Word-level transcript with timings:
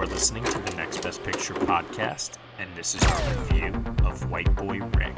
are 0.00 0.06
listening 0.06 0.42
to 0.44 0.58
the 0.58 0.74
Next 0.76 1.02
Best 1.02 1.22
Picture 1.22 1.52
podcast, 1.52 2.38
and 2.58 2.70
this 2.74 2.94
is 2.94 3.02
our 3.02 3.34
review 3.34 3.66
of 4.06 4.30
White 4.30 4.54
Boy 4.56 4.78
Rick. 4.96 5.14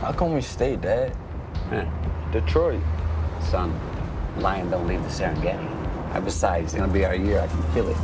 How 0.00 0.12
come 0.12 0.34
we 0.34 0.40
stay, 0.40 0.74
Dad? 0.74 1.16
Detroit. 2.32 2.82
Son, 3.40 3.72
lion 4.38 4.68
don't 4.68 4.88
leave 4.88 5.00
the 5.04 5.08
Serengeti. 5.10 5.64
And 6.12 6.24
besides, 6.24 6.64
it's 6.64 6.74
gonna 6.74 6.92
be 6.92 7.04
our 7.04 7.14
year. 7.14 7.38
I 7.38 7.46
can 7.46 7.62
feel 7.72 7.88
it. 7.88 7.96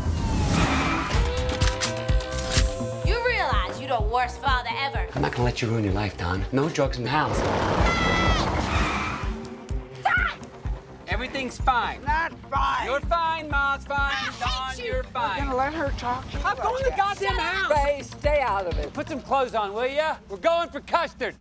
You 3.09 3.27
realize 3.27 3.81
you're 3.81 3.99
the 3.99 4.03
worst 4.13 4.41
father 4.41 4.71
ever. 4.79 5.09
I'm 5.17 5.23
not 5.23 5.33
gonna 5.33 5.43
let 5.43 5.61
you 5.61 5.67
ruin 5.67 5.83
your 5.83 5.95
life, 5.95 6.17
Don. 6.17 6.45
No 6.53 6.69
drugs 6.69 6.99
in 6.99 7.03
the 7.03 7.11
house. 7.11 7.37
Everything's 11.09 11.59
fine. 11.59 12.01
Not 12.05 12.33
fine. 12.49 12.60
You're 12.85 13.01
fine, 13.01 13.49
Mom's 13.51 13.85
fine. 13.85 14.11
hate 14.13 14.41
Don, 14.41 14.85
you. 14.85 14.93
Are 14.95 15.03
fine. 15.05 15.37
You're 15.39 15.47
gonna 15.47 15.57
let 15.59 15.75
her 15.75 15.91
talk 15.99 16.29
to 16.31 16.39
you 16.39 16.45
I'm 16.45 16.57
going 16.57 16.83
to 16.85 16.91
that. 16.91 16.97
goddamn 16.97 17.37
house. 17.39 17.71
Ray, 17.71 18.03
stay 18.03 18.41
out 18.41 18.67
of 18.67 18.79
it. 18.79 18.93
Put 18.93 19.09
some 19.09 19.21
clothes 19.21 19.55
on, 19.55 19.73
will 19.75 19.87
ya? 19.87 20.17
We're 20.29 20.39
going 20.39 20.69
for 20.71 20.81
custard. 20.81 21.35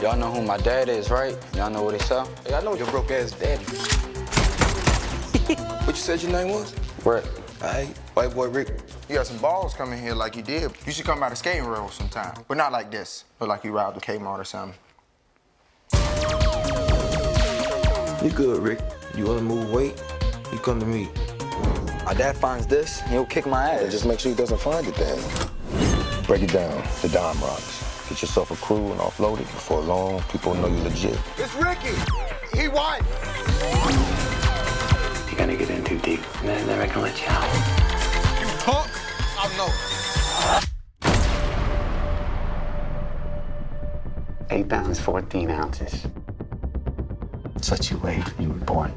Y'all 0.00 0.16
know 0.16 0.30
who 0.32 0.42
my 0.42 0.56
dad 0.58 0.88
is, 0.88 1.10
right? 1.10 1.36
Y'all 1.54 1.70
know 1.70 1.82
what 1.82 1.92
he 1.94 2.00
sell? 2.00 2.28
Hey, 2.46 2.54
I 2.54 2.62
know 2.62 2.74
your 2.74 2.86
broke 2.86 3.10
ass 3.10 3.32
daddy. 3.32 3.64
what 5.84 5.88
you 5.88 5.94
said 6.02 6.22
your 6.22 6.30
name 6.32 6.50
was? 6.54 6.74
Rick. 7.04 7.24
Alright, 7.60 7.88
white 8.14 8.32
boy 8.32 8.48
Rick. 8.48 8.68
You 9.08 9.16
got 9.16 9.26
some 9.26 9.38
balls 9.38 9.74
coming 9.74 10.00
here 10.00 10.14
like 10.14 10.36
you 10.36 10.42
did. 10.42 10.70
You 10.86 10.92
should 10.92 11.04
come 11.04 11.22
out 11.24 11.32
of 11.32 11.38
skating 11.38 11.64
rail 11.66 11.88
sometime. 11.88 12.32
But 12.46 12.56
not 12.56 12.70
like 12.70 12.90
this. 12.92 13.24
but 13.40 13.48
like 13.48 13.64
you 13.64 13.72
robbed 13.72 13.96
a 13.96 14.00
Kmart 14.00 14.38
or 14.38 14.44
something. 14.44 14.78
You 18.22 18.30
good, 18.30 18.60
Rick. 18.60 18.80
You 19.16 19.26
wanna 19.26 19.42
move 19.42 19.70
weight? 19.70 20.02
You 20.52 20.58
come 20.58 20.80
to 20.80 20.86
me. 20.86 21.08
My 22.04 22.14
dad 22.14 22.36
finds 22.36 22.66
this, 22.66 23.00
he'll 23.02 23.24
kick 23.24 23.46
my 23.46 23.70
ass. 23.70 23.92
Just 23.92 24.06
make 24.06 24.18
sure 24.18 24.32
he 24.32 24.36
doesn't 24.36 24.60
find 24.60 24.84
it 24.88 24.94
then. 24.96 25.18
Break 26.26 26.42
it 26.42 26.52
down. 26.52 26.82
The 27.00 27.10
dime 27.10 27.40
rocks. 27.40 28.06
Get 28.08 28.20
yourself 28.22 28.50
a 28.50 28.56
crew 28.56 28.90
and 28.90 29.00
offload 29.00 29.34
it. 29.40 29.46
Before 29.46 29.80
long, 29.80 30.20
people 30.32 30.52
know 30.54 30.66
you're 30.66 30.82
legit. 30.84 31.16
It's 31.36 31.54
Ricky. 31.54 31.94
He 32.60 32.66
won. 32.66 33.04
You're 35.28 35.38
gonna 35.38 35.56
get 35.56 35.70
in 35.70 35.84
too 35.84 35.98
deep. 35.98 36.20
and 36.40 36.48
They're 36.48 36.66
never 36.66 36.86
gonna 36.88 37.02
let 37.02 37.20
you 37.20 37.28
out. 37.28 37.48
You 38.40 38.46
talk, 38.58 38.90
I 39.38 39.48
know. 39.56 39.70
Eight 44.50 44.68
pounds, 44.68 44.98
14 44.98 45.50
ounces. 45.50 46.06
That's 47.58 47.72
what 47.72 47.90
you 47.90 47.98
weighed 47.98 48.24
you 48.38 48.50
were 48.50 48.64
born. 48.66 48.92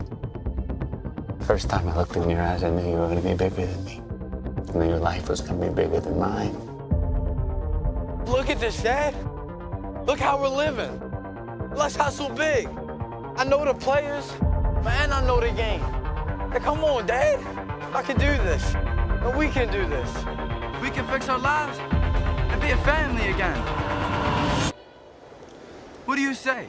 First 1.48 1.67
time 1.67 1.90
I 1.90 1.98
looked 1.98 2.16
in 2.16 2.30
your 2.30 2.44
eyes, 2.44 2.64
I 2.64 2.70
knew 2.70 2.92
you 2.92 2.95
were 2.95 3.08
gonna 3.08 3.20
be 3.20 3.34
bigger 3.34 3.66
than 3.66 3.84
me. 3.86 4.03
I 4.70 4.78
knew 4.78 4.88
your 4.88 5.00
life 5.00 5.30
was 5.30 5.42
gonna 5.42 5.68
be 5.68 5.73
bigger 5.73 6.00
than 6.00 6.20
mine. 6.20 6.53
Look 8.28 8.52
at 8.52 8.59
this, 8.59 8.84
Dad. 8.84 9.16
Look 10.06 10.20
how 10.20 10.40
we're 10.40 10.48
living. 10.48 10.94
Let's 11.73 11.95
hustle 11.95 12.30
big. 12.30 12.68
I 13.36 13.45
know 13.45 13.66
the 13.66 13.73
players, 13.73 14.31
man. 14.84 15.12
I 15.12 15.25
know 15.25 15.40
the 15.40 15.50
game. 15.50 15.81
Hey, 16.52 16.59
come 16.59 16.84
on, 16.84 17.08
Dad. 17.08 17.40
I 17.96 18.03
can 18.03 18.20
do 18.20 18.28
this. 18.46 18.75
And 18.75 19.36
we 19.40 19.48
can 19.48 19.72
do 19.72 19.88
this. 19.88 20.14
We 20.84 20.92
can 20.92 21.08
fix 21.08 21.28
our 21.30 21.40
lives 21.40 21.80
and 21.80 22.62
be 22.62 22.70
a 22.70 22.78
family 22.86 23.28
again. 23.31 23.58
What 26.06 26.18
do 26.18 26.22
you 26.22 26.36
say? 26.36 26.68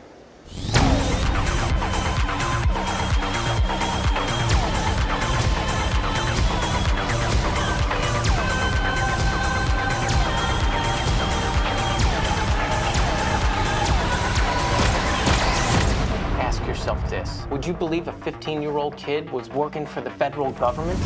Would 17.63 17.69
you 17.69 17.75
believe 17.75 18.09
a 18.09 18.13
15 18.25 18.61
year 18.61 18.77
old 18.77 18.97
kid 18.97 19.31
was 19.31 19.49
working 19.49 19.87
for 19.87 20.01
the 20.01 20.11
federal 20.11 20.51
government? 20.51 20.99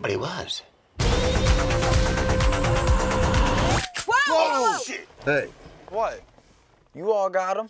But 0.00 0.10
he 0.10 0.16
was. 0.16 0.62
Whoa! 4.08 4.78
Hey. 5.24 5.48
What? 5.88 6.20
You 6.96 7.10
all 7.10 7.28
got 7.28 7.56
him? 7.56 7.68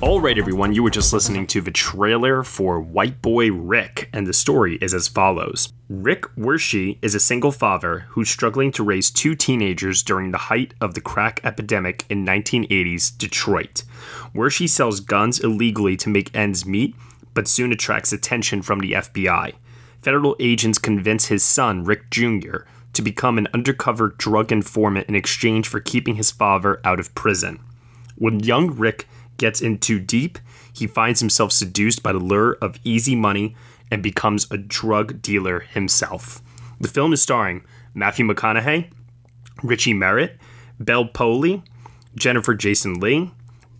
All 0.00 0.20
right, 0.20 0.36
everyone, 0.36 0.72
you 0.72 0.82
were 0.82 0.90
just 0.90 1.12
listening 1.12 1.46
to 1.46 1.60
the 1.60 1.70
trailer 1.70 2.42
for 2.42 2.80
White 2.80 3.22
Boy 3.22 3.52
Rick, 3.52 4.10
and 4.12 4.26
the 4.26 4.32
story 4.32 4.78
is 4.82 4.92
as 4.92 5.06
follows 5.06 5.72
Rick 5.88 6.22
Wershe 6.36 6.98
is 7.00 7.14
a 7.14 7.20
single 7.20 7.52
father 7.52 8.00
who's 8.08 8.28
struggling 8.28 8.72
to 8.72 8.82
raise 8.82 9.12
two 9.12 9.36
teenagers 9.36 10.02
during 10.02 10.32
the 10.32 10.38
height 10.38 10.74
of 10.80 10.94
the 10.94 11.00
crack 11.00 11.40
epidemic 11.44 12.04
in 12.10 12.26
1980s 12.26 13.16
Detroit. 13.16 13.84
Wershe 14.34 14.68
sells 14.68 14.98
guns 14.98 15.38
illegally 15.38 15.96
to 15.98 16.08
make 16.08 16.34
ends 16.34 16.66
meet, 16.66 16.96
but 17.32 17.46
soon 17.46 17.70
attracts 17.70 18.12
attention 18.12 18.60
from 18.60 18.80
the 18.80 18.92
FBI. 18.92 19.52
Federal 20.02 20.34
agents 20.40 20.78
convince 20.78 21.26
his 21.26 21.44
son, 21.44 21.84
Rick 21.84 22.10
Jr., 22.10 22.58
to 22.92 23.02
become 23.02 23.38
an 23.38 23.48
undercover 23.54 24.08
drug 24.18 24.50
informant 24.50 25.08
in 25.08 25.14
exchange 25.14 25.68
for 25.68 25.78
keeping 25.78 26.16
his 26.16 26.32
father 26.32 26.80
out 26.84 26.98
of 26.98 27.14
prison. 27.14 27.60
When 28.16 28.40
young 28.40 28.70
Rick 28.76 29.08
gets 29.36 29.60
in 29.60 29.78
too 29.78 29.98
deep, 29.98 30.38
he 30.72 30.86
finds 30.86 31.20
himself 31.20 31.52
seduced 31.52 32.02
by 32.02 32.12
the 32.12 32.18
lure 32.18 32.56
of 32.60 32.78
easy 32.84 33.14
money 33.14 33.56
and 33.90 34.02
becomes 34.02 34.46
a 34.50 34.58
drug 34.58 35.22
dealer 35.22 35.60
himself. 35.60 36.42
The 36.80 36.88
film 36.88 37.12
is 37.12 37.22
starring 37.22 37.64
Matthew 37.94 38.26
McConaughey, 38.26 38.90
Richie 39.62 39.94
Merritt, 39.94 40.38
Bel 40.80 41.06
Powley, 41.06 41.62
Jennifer 42.16 42.54
Jason 42.54 43.00
Leigh, 43.00 43.30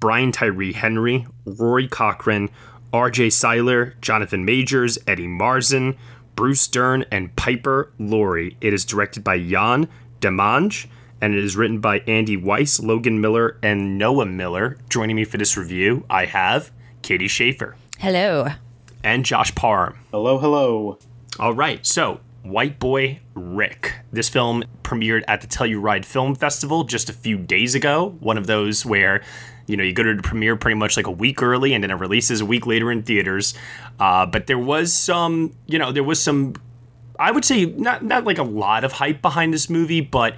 Brian 0.00 0.33
Tyree 0.33 0.72
Henry, 0.72 1.27
Rory 1.45 1.89
Cochrane, 1.89 2.51
RJ 2.93 3.33
Cyler, 3.33 3.95
Jonathan 4.01 4.45
Majors, 4.45 4.99
Eddie 5.06 5.27
Marsan, 5.27 5.97
Bruce 6.37 6.69
Dern, 6.69 7.05
and 7.11 7.34
Piper 7.37 7.93
Laurie. 7.99 8.56
It 8.61 8.72
is 8.72 8.84
directed 8.84 9.25
by 9.25 9.39
Jan 9.39 9.89
Demange 10.21 10.87
and 11.21 11.35
it 11.35 11.43
is 11.43 11.57
written 11.57 11.81
by 11.81 12.01
Andy 12.01 12.37
Weiss, 12.37 12.81
Logan 12.81 13.21
Miller, 13.21 13.59
and 13.63 13.99
Noah 13.99 14.27
Miller. 14.27 14.79
Joining 14.89 15.17
me 15.17 15.25
for 15.25 15.39
this 15.39 15.57
review, 15.57 16.05
I 16.11 16.27
have 16.27 16.71
Katie 17.03 17.29
Schaefer 17.29 17.77
Hello. 17.99 18.49
and 19.03 19.25
Josh 19.25 19.55
Parham. 19.55 19.99
Hello, 20.11 20.39
hello. 20.39 20.99
All 21.39 21.53
right, 21.55 21.85
so 21.85 22.21
White 22.43 22.79
Boy 22.79 23.21
Rick. 23.35 23.95
This 24.13 24.29
film 24.29 24.65
premiered 24.83 25.23
at 25.27 25.41
the 25.41 25.47
Telluride 25.47 26.05
Film 26.05 26.35
Festival 26.35 26.85
just 26.85 27.09
a 27.09 27.13
few 27.13 27.39
days 27.39 27.75
ago. 27.75 28.17
One 28.21 28.37
of 28.39 28.47
those 28.47 28.85
where 28.85 29.23
you 29.67 29.79
know 29.79 29.83
you 29.83 29.95
go 29.95 30.03
to 30.03 30.15
the 30.15 30.23
premiere 30.23 30.57
pretty 30.57 30.75
much 30.75 30.97
like 30.97 31.07
a 31.07 31.11
week 31.11 31.43
early, 31.43 31.73
and 31.73 31.83
then 31.83 31.91
it 31.91 31.95
releases 31.95 32.43
a 32.43 32.45
week 32.47 32.67
later 32.67 32.93
in 32.93 33.03
theaters. 33.03 33.55
Uh, 33.99 34.27
but 34.27 34.47
there 34.47 34.59
was 34.59 34.93
some, 34.93 35.55
you 35.67 35.79
know, 35.79 35.91
there 35.91 36.05
was 36.05 36.21
some. 36.21 36.55
I 37.19 37.31
would 37.31 37.45
say 37.45 37.65
not 37.65 38.05
not 38.05 38.25
like 38.25 38.39
a 38.39 38.43
lot 38.43 38.85
of 38.85 38.93
hype 38.93 39.23
behind 39.23 39.55
this 39.55 39.71
movie, 39.71 40.03
but 40.03 40.37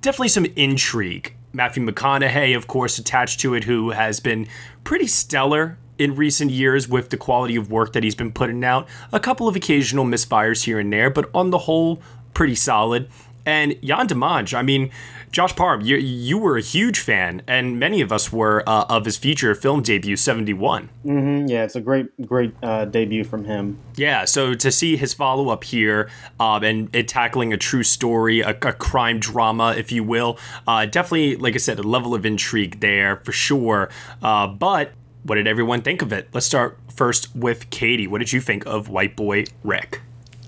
definitely 0.00 0.28
some 0.28 0.46
intrigue. 0.56 1.34
Matthew 1.52 1.84
McConaughey, 1.84 2.56
of 2.56 2.66
course, 2.66 2.98
attached 2.98 3.40
to 3.40 3.54
it, 3.54 3.64
who 3.64 3.90
has 3.90 4.20
been 4.20 4.46
pretty 4.84 5.06
stellar 5.06 5.78
in 5.98 6.14
recent 6.14 6.50
years 6.50 6.88
with 6.88 7.10
the 7.10 7.16
quality 7.16 7.56
of 7.56 7.70
work 7.70 7.92
that 7.92 8.02
he's 8.02 8.14
been 8.14 8.32
putting 8.32 8.64
out. 8.64 8.88
A 9.12 9.20
couple 9.20 9.48
of 9.48 9.56
occasional 9.56 10.04
misfires 10.04 10.64
here 10.64 10.78
and 10.78 10.92
there, 10.92 11.10
but 11.10 11.28
on 11.34 11.50
the 11.50 11.58
whole, 11.58 12.00
pretty 12.32 12.54
solid. 12.54 13.08
And 13.44 13.76
Jan 13.82 14.06
Demange, 14.06 14.54
I 14.54 14.62
mean, 14.62 14.90
Josh 15.32 15.54
Parham, 15.54 15.80
you, 15.80 15.96
you 15.96 16.38
were 16.38 16.56
a 16.56 16.60
huge 16.60 16.98
fan, 16.98 17.42
and 17.46 17.78
many 17.78 18.00
of 18.00 18.10
us 18.10 18.32
were 18.32 18.68
uh, 18.68 18.86
of 18.88 19.04
his 19.04 19.16
feature 19.16 19.54
film 19.54 19.80
debut, 19.80 20.16
71. 20.16 20.88
hmm 21.02 21.46
yeah, 21.46 21.62
it's 21.62 21.76
a 21.76 21.80
great, 21.80 22.08
great 22.26 22.52
uh, 22.64 22.84
debut 22.86 23.22
from 23.22 23.44
him. 23.44 23.78
Yeah, 23.94 24.24
so 24.24 24.54
to 24.54 24.72
see 24.72 24.96
his 24.96 25.14
follow 25.14 25.48
up 25.50 25.62
here 25.62 26.10
um, 26.40 26.64
and 26.64 26.94
it 26.94 27.06
tackling 27.06 27.52
a 27.52 27.56
true 27.56 27.84
story, 27.84 28.40
a, 28.40 28.50
a 28.50 28.72
crime 28.72 29.20
drama, 29.20 29.74
if 29.76 29.92
you 29.92 30.02
will, 30.02 30.36
uh, 30.66 30.86
definitely, 30.86 31.36
like 31.36 31.54
I 31.54 31.58
said, 31.58 31.78
a 31.78 31.82
level 31.84 32.12
of 32.12 32.26
intrigue 32.26 32.80
there 32.80 33.18
for 33.18 33.30
sure. 33.32 33.88
Uh, 34.22 34.48
but 34.48 34.92
what 35.22 35.36
did 35.36 35.46
everyone 35.46 35.82
think 35.82 36.02
of 36.02 36.12
it? 36.12 36.28
Let's 36.32 36.46
start 36.46 36.76
first 36.92 37.34
with 37.36 37.70
Katie. 37.70 38.06
What 38.08 38.18
did 38.18 38.32
you 38.32 38.40
think 38.40 38.66
of 38.66 38.88
White 38.88 39.14
Boy 39.14 39.44
Rick? 39.62 40.00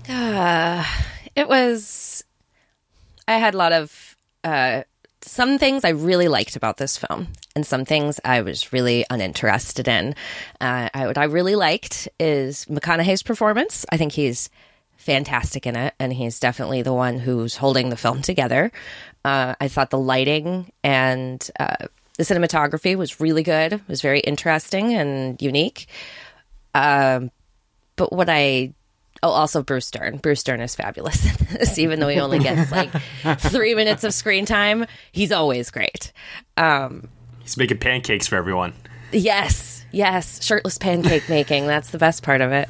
Uh, 0.09 0.83
it 1.35 1.47
was. 1.47 2.25
I 3.27 3.37
had 3.37 3.53
a 3.53 3.57
lot 3.57 3.71
of. 3.71 4.12
Uh, 4.43 4.83
some 5.21 5.57
things 5.57 5.85
I 5.85 5.89
really 5.89 6.27
liked 6.27 6.55
about 6.55 6.77
this 6.77 6.97
film, 6.97 7.27
and 7.55 7.65
some 7.65 7.85
things 7.85 8.19
I 8.25 8.41
was 8.41 8.73
really 8.73 9.05
uninterested 9.09 9.87
in. 9.87 10.15
Uh, 10.59 10.89
I, 10.93 11.07
what 11.07 11.17
I 11.17 11.25
really 11.25 11.55
liked 11.55 12.09
is 12.19 12.65
McConaughey's 12.65 13.23
performance. 13.23 13.85
I 13.89 13.97
think 13.97 14.11
he's 14.11 14.49
fantastic 14.97 15.65
in 15.65 15.75
it, 15.75 15.93
and 15.99 16.11
he's 16.11 16.39
definitely 16.39 16.81
the 16.81 16.93
one 16.93 17.19
who's 17.19 17.55
holding 17.55 17.89
the 17.89 17.97
film 17.97 18.21
together. 18.21 18.71
Uh, 19.23 19.55
I 19.59 19.67
thought 19.69 19.89
the 19.89 19.97
lighting 19.97 20.71
and 20.83 21.49
uh, 21.59 21.87
the 22.17 22.23
cinematography 22.23 22.95
was 22.95 23.19
really 23.19 23.43
good. 23.43 23.73
It 23.73 23.87
was 23.87 24.01
very 24.01 24.19
interesting 24.19 24.93
and 24.93 25.41
unique. 25.41 25.87
Um, 26.75 27.31
but 27.95 28.11
what 28.11 28.29
I 28.29 28.73
oh, 29.23 29.29
also 29.29 29.63
Bruce 29.63 29.89
Dern. 29.89 30.17
Bruce 30.17 30.43
Dern 30.43 30.61
is 30.61 30.75
fabulous 30.75 31.25
in 31.25 31.47
this, 31.57 31.79
even 31.79 31.99
though 31.99 32.09
he 32.09 32.19
only 32.19 32.39
gets 32.39 32.71
like 32.71 32.91
three 33.39 33.73
minutes 33.73 34.03
of 34.03 34.13
screen 34.13 34.45
time. 34.45 34.85
He's 35.11 35.31
always 35.31 35.71
great. 35.71 36.11
Um, 36.57 37.09
He's 37.41 37.57
making 37.57 37.79
pancakes 37.79 38.27
for 38.27 38.35
everyone. 38.35 38.73
Yes, 39.11 39.85
yes, 39.91 40.43
shirtless 40.43 40.77
pancake 40.77 41.27
making. 41.29 41.67
That's 41.67 41.89
the 41.89 41.97
best 41.97 42.23
part 42.23 42.41
of 42.41 42.51
it. 42.51 42.69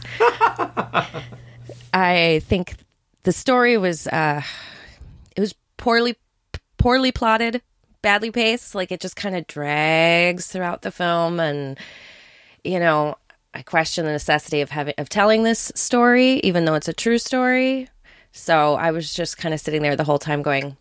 I 1.94 2.42
think 2.46 2.76
the 3.24 3.32
story 3.32 3.78
was 3.78 4.08
uh 4.08 4.42
it 5.36 5.40
was 5.42 5.54
poorly 5.78 6.16
poorly 6.78 7.12
plotted, 7.12 7.62
badly 8.02 8.32
paced, 8.32 8.76
like 8.76 8.92
it 8.92 9.00
just 9.00 9.16
kind 9.16 9.36
of 9.36 9.48
drags 9.48 10.48
throughout 10.48 10.82
the 10.82 10.92
film 10.92 11.40
and 11.40 11.78
you 12.64 12.80
know, 12.80 13.16
I 13.54 13.62
question 13.62 14.06
the 14.06 14.12
necessity 14.12 14.62
of 14.62 14.72
having 14.72 14.96
of 14.98 15.10
telling 15.10 15.44
this 15.44 15.72
story 15.76 16.40
even 16.40 16.66
though 16.66 16.76
it's 16.76 16.88
a 16.88 16.94
true 16.94 17.18
story. 17.18 17.88
So 18.32 18.76
I 18.76 18.92
was 18.92 19.14
just 19.14 19.38
kind 19.38 19.54
of 19.54 19.60
sitting 19.60 19.84
there 19.84 19.96
the 19.96 20.04
whole 20.04 20.18
time 20.18 20.42
going, 20.42 20.76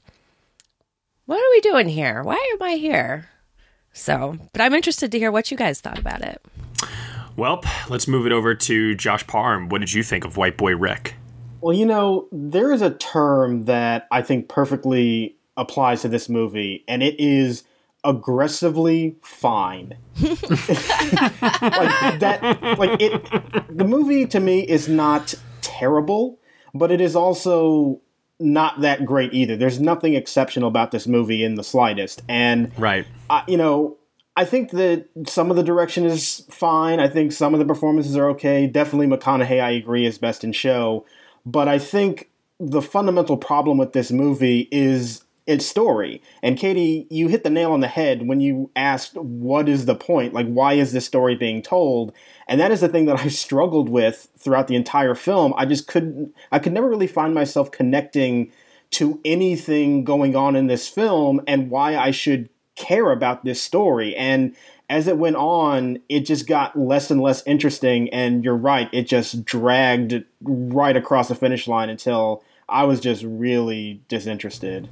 what 1.27 1.37
are 1.37 1.51
we 1.51 1.61
doing 1.61 1.89
here? 1.89 2.23
Why 2.23 2.37
am 2.55 2.63
I 2.63 2.77
here? 2.77 3.29
So, 3.93 4.39
but 4.53 4.63
I'm 4.63 4.73
interested 4.73 5.13
to 5.13 5.19
hear 5.19 5.31
what 5.31 5.51
you 5.51 5.57
guys 5.57 5.81
thought 5.81 5.99
about 5.99 6.23
it. 6.23 6.41
Well, 7.37 7.63
let's 7.89 8.09
move 8.09 8.27
it 8.27 8.33
over 8.33 8.55
to 8.55 8.95
Josh 8.95 9.27
Parham. 9.27 9.69
What 9.69 9.81
did 9.81 9.93
you 9.93 10.03
think 10.03 10.25
of 10.25 10.37
White 10.37 10.57
Boy 10.57 10.75
Rick? 10.77 11.15
Well, 11.61 11.77
you 11.77 11.87
know, 11.87 12.27
there 12.33 12.73
is 12.73 12.83
a 12.83 12.91
term 12.91 13.67
that 13.67 14.09
I 14.11 14.23
think 14.23 14.49
perfectly 14.49 15.37
applies 15.57 16.03
to 16.03 16.09
this 16.09 16.29
movie, 16.29 16.85
and 16.89 17.03
it 17.03 17.21
is 17.21 17.65
aggressively 18.05 19.17
fine. 19.23 19.97
like 20.21 20.39
that 22.21 22.77
like 22.79 23.01
it 23.01 23.25
the 23.77 23.85
movie 23.85 24.27
to 24.27 24.41
me 24.41 24.61
is 24.61 24.89
not 24.89 25.35
terrible, 25.61 26.39
but 26.75 26.91
it 26.91 27.01
is 27.01 27.15
also 27.17 28.01
not 28.43 28.81
that 28.81 29.05
great 29.05 29.33
either. 29.33 29.57
There's 29.57 29.81
nothing 29.81 30.15
exceptional 30.15 30.69
about 30.69 30.91
this 30.91 31.07
movie 31.07 31.45
in 31.45 31.55
the 31.55 31.65
slightest. 31.65 32.23
And 32.29 32.77
right. 32.79 33.07
I, 33.31 33.45
you 33.47 33.57
know, 33.57 33.97
I 34.37 34.45
think 34.45 34.71
that 34.73 35.09
some 35.27 35.51
of 35.51 35.57
the 35.57 35.63
direction 35.63 36.05
is 36.05 36.45
fine. 36.51 37.01
I 37.01 37.09
think 37.09 37.33
some 37.33 37.55
of 37.55 37.61
the 37.61 37.67
performances 37.67 38.17
are 38.17 38.29
okay. 38.31 38.67
Definitely 38.67 39.07
McConaughey, 39.07 39.63
I 39.63 39.71
agree, 39.71 40.07
is 40.07 40.19
best 40.19 40.43
in 40.43 40.53
show. 40.53 41.07
But 41.47 41.69
I 41.69 41.79
think 41.79 42.31
the 42.59 42.83
fundamental 42.83 43.37
problem 43.37 43.79
with 43.79 43.93
this 43.93 44.11
movie 44.11 44.69
is 44.71 45.23
its 45.53 45.67
story. 45.67 46.21
And 46.43 46.59
Katie, 46.59 47.07
you 47.11 47.29
hit 47.29 47.45
the 47.45 47.51
nail 47.51 47.73
on 47.73 47.81
the 47.81 47.89
head 47.89 48.27
when 48.27 48.41
you 48.41 48.71
asked, 48.75 49.17
what 49.17 49.69
is 49.69 49.87
the 49.87 49.95
point? 49.95 50.33
Like, 50.33 50.49
why 50.49 50.73
is 50.73 50.93
this 50.93 51.07
story 51.07 51.37
being 51.37 51.63
told? 51.63 52.13
And 52.49 52.61
that 52.61 52.73
is 52.73 52.81
the 52.81 52.89
thing 52.89 53.07
that 53.07 53.21
I 53.25 53.29
struggled 53.29 53.89
with 53.89 54.29
throughout 54.37 54.67
the 54.67 54.77
entire 54.77 55.15
film. 55.15 55.55
I 55.57 55.67
just 55.67 55.87
couldn't, 55.87 56.35
I 56.51 56.59
could 56.59 56.73
never 56.73 56.89
really 56.89 57.07
find 57.07 57.35
myself 57.35 57.71
connecting 57.71 58.51
to 58.93 59.21
anything 59.25 60.05
going 60.05 60.37
on 60.37 60.57
in 60.57 60.67
this 60.67 60.89
film 60.89 61.41
and 61.47 61.71
why 61.71 61.97
I 61.97 62.11
should 62.11 62.49
care 62.75 63.11
about 63.11 63.45
this 63.45 63.63
story. 63.63 64.15
And 64.17 64.55
as 64.91 65.09
it 65.09 65.17
went 65.17 65.37
on, 65.37 65.99
it 66.09 66.21
just 66.21 66.47
got 66.47 66.79
less 66.79 67.11
and 67.11 67.21
less 67.21 67.43
interesting. 67.47 68.11
And 68.11 68.45
you're 68.45 68.57
right, 68.57 68.89
it 68.93 69.05
just 69.05 69.45
dragged 69.45 70.25
right 70.43 70.97
across 70.97 71.29
the 71.29 71.35
finish 71.35 71.67
line 71.67 71.89
until 71.89 72.45
I 72.69 72.85
was 72.85 73.01
just 73.01 73.23
really 73.23 74.03
disinterested. 74.09 74.89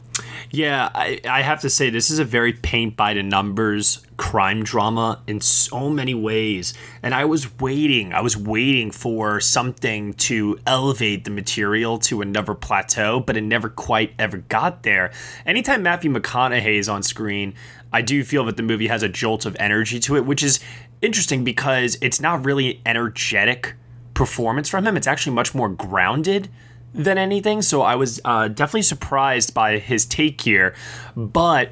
Yeah, 0.53 0.91
I, 0.93 1.21
I 1.29 1.43
have 1.43 1.61
to 1.61 1.71
say, 1.71 1.91
this 1.91 2.11
is 2.11 2.19
a 2.19 2.25
very 2.25 2.53
paint 2.53 2.97
by 2.97 3.15
the 3.15 3.23
numbers 3.23 4.05
crime 4.17 4.65
drama 4.65 5.23
in 5.29 5.41
so 5.41 5.89
many 5.89 6.13
ways. 6.13 6.75
And 7.05 7.15
I 7.15 7.25
was 7.25 7.59
waiting, 7.61 8.13
I 8.13 8.21
was 8.21 8.37
waiting 8.37 8.91
for 8.91 9.41
something 9.41 10.15
to 10.15 10.59
elevate 10.67 11.25
the 11.25 11.31
material 11.31 11.99
to 12.01 12.21
another 12.21 12.55
plateau, 12.55 13.21
but 13.21 13.37
it 13.37 13.43
never 13.43 13.69
quite 13.69 14.13
ever 14.19 14.39
got 14.39 14.83
there. 14.83 15.13
Anytime 15.47 15.85
Matthew 15.85 16.13
McConaughey 16.13 16.79
is 16.79 16.89
on 16.89 17.05
screen, 17.05 17.55
I 17.93 18.03
do 18.03 18.25
feel 18.25 18.45
that 18.47 18.57
the 18.57 18.65
movie 18.65 18.89
has 18.89 19.05
a 19.05 19.09
jolt 19.09 19.47
of 19.47 19.57
energy 19.61 20.01
to 20.01 20.17
it, 20.17 20.27
which 20.27 20.43
is 20.43 20.59
interesting 21.01 21.45
because 21.45 21.97
it's 22.01 22.21
not 22.21 22.45
really 22.45 22.83
energetic 22.85 23.75
performance 24.15 24.69
from 24.69 24.85
him. 24.87 24.97
It's 24.97 25.07
actually 25.07 25.35
much 25.35 25.55
more 25.55 25.69
grounded 25.69 26.49
than 26.95 27.19
anything. 27.19 27.63
So 27.63 27.83
I 27.83 27.95
was 27.95 28.21
uh, 28.25 28.49
definitely 28.49 28.83
surprised 28.83 29.55
by 29.55 29.79
his 29.79 30.07
take 30.07 30.41
here. 30.41 30.75
But, 31.17 31.71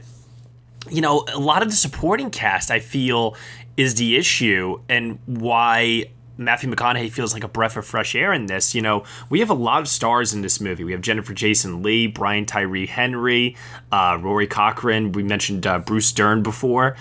you 0.91 1.01
know, 1.01 1.25
a 1.33 1.39
lot 1.39 1.63
of 1.63 1.71
the 1.71 1.77
supporting 1.77 2.31
cast, 2.31 2.71
I 2.71 2.81
feel, 2.81 3.37
is 3.77 3.95
the 3.97 4.17
issue 4.17 4.81
and 4.89 5.19
why 5.27 6.07
Matthew 6.37 6.71
McConaughey 6.71 7.11
feels 7.11 7.35
like 7.35 7.43
a 7.43 7.49
breath 7.49 7.77
of 7.77 7.85
fresh 7.85 8.15
air 8.15 8.33
in 8.33 8.47
this. 8.47 8.75
You 8.75 8.81
know, 8.81 9.05
we 9.29 9.41
have 9.41 9.51
a 9.51 9.55
lot 9.55 9.81
of 9.81 9.89
stars 9.89 10.33
in 10.33 10.41
this 10.41 10.61
movie. 10.61 10.85
We 10.85 10.93
have 10.93 11.01
Jennifer 11.01 11.35
Jason 11.35 11.83
Leigh, 11.83 12.07
Brian 12.07 12.47
Tyree 12.47 12.87
Henry, 12.87 13.57
uh, 13.91 14.19
Rory 14.21 14.47
Cochrane. 14.47 15.11
We 15.13 15.25
mentioned 15.25 15.67
uh, 15.67 15.81
Bruce 15.81 16.13
Dern 16.13 16.43
before 16.45 16.97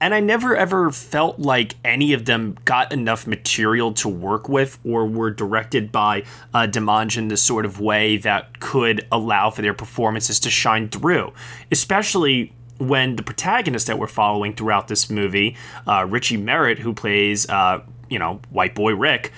and 0.00 0.14
I 0.14 0.20
never 0.20 0.56
ever 0.56 0.90
felt 0.90 1.38
like 1.38 1.74
any 1.84 2.12
of 2.12 2.24
them 2.24 2.56
got 2.64 2.92
enough 2.92 3.26
material 3.26 3.92
to 3.94 4.08
work 4.08 4.48
with 4.48 4.78
or 4.84 5.06
were 5.06 5.30
directed 5.30 5.92
by 5.92 6.24
uh, 6.54 6.66
Demange 6.66 7.18
in 7.18 7.28
the 7.28 7.36
sort 7.36 7.64
of 7.64 7.80
way 7.80 8.16
that 8.18 8.60
could 8.60 9.06
allow 9.12 9.50
for 9.50 9.62
their 9.62 9.74
performances 9.74 10.40
to 10.40 10.50
shine 10.50 10.88
through, 10.88 11.32
especially 11.70 12.52
when 12.78 13.16
the 13.16 13.22
protagonist 13.22 13.86
that 13.88 13.98
we're 13.98 14.06
following 14.06 14.54
throughout 14.54 14.88
this 14.88 15.10
movie, 15.10 15.54
uh, 15.86 16.06
Richie 16.08 16.38
Merritt, 16.38 16.78
who 16.78 16.94
plays, 16.94 17.48
uh, 17.50 17.82
you 18.08 18.18
know, 18.18 18.40
White 18.48 18.74
Boy 18.74 18.94
Rick, 18.94 19.32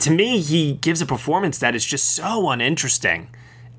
to 0.00 0.10
me, 0.10 0.40
he 0.40 0.72
gives 0.72 1.00
a 1.00 1.06
performance 1.06 1.58
that 1.58 1.74
is 1.74 1.84
just 1.84 2.12
so 2.12 2.48
uninteresting 2.48 3.28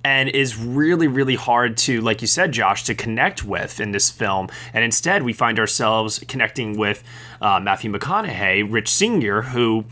and 0.03 0.29
is 0.29 0.57
really, 0.57 1.07
really 1.07 1.35
hard 1.35 1.77
to, 1.77 2.01
like 2.01 2.21
you 2.21 2.27
said, 2.27 2.51
Josh, 2.51 2.83
to 2.85 2.95
connect 2.95 3.43
with 3.43 3.79
in 3.79 3.91
this 3.91 4.09
film. 4.09 4.49
And 4.73 4.83
instead, 4.83 5.23
we 5.23 5.33
find 5.33 5.59
ourselves 5.59 6.23
connecting 6.27 6.77
with 6.77 7.03
uh, 7.39 7.59
Matthew 7.59 7.91
McConaughey, 7.91 8.65
Rich 8.71 8.89
Sr., 8.89 9.41
who 9.41 9.85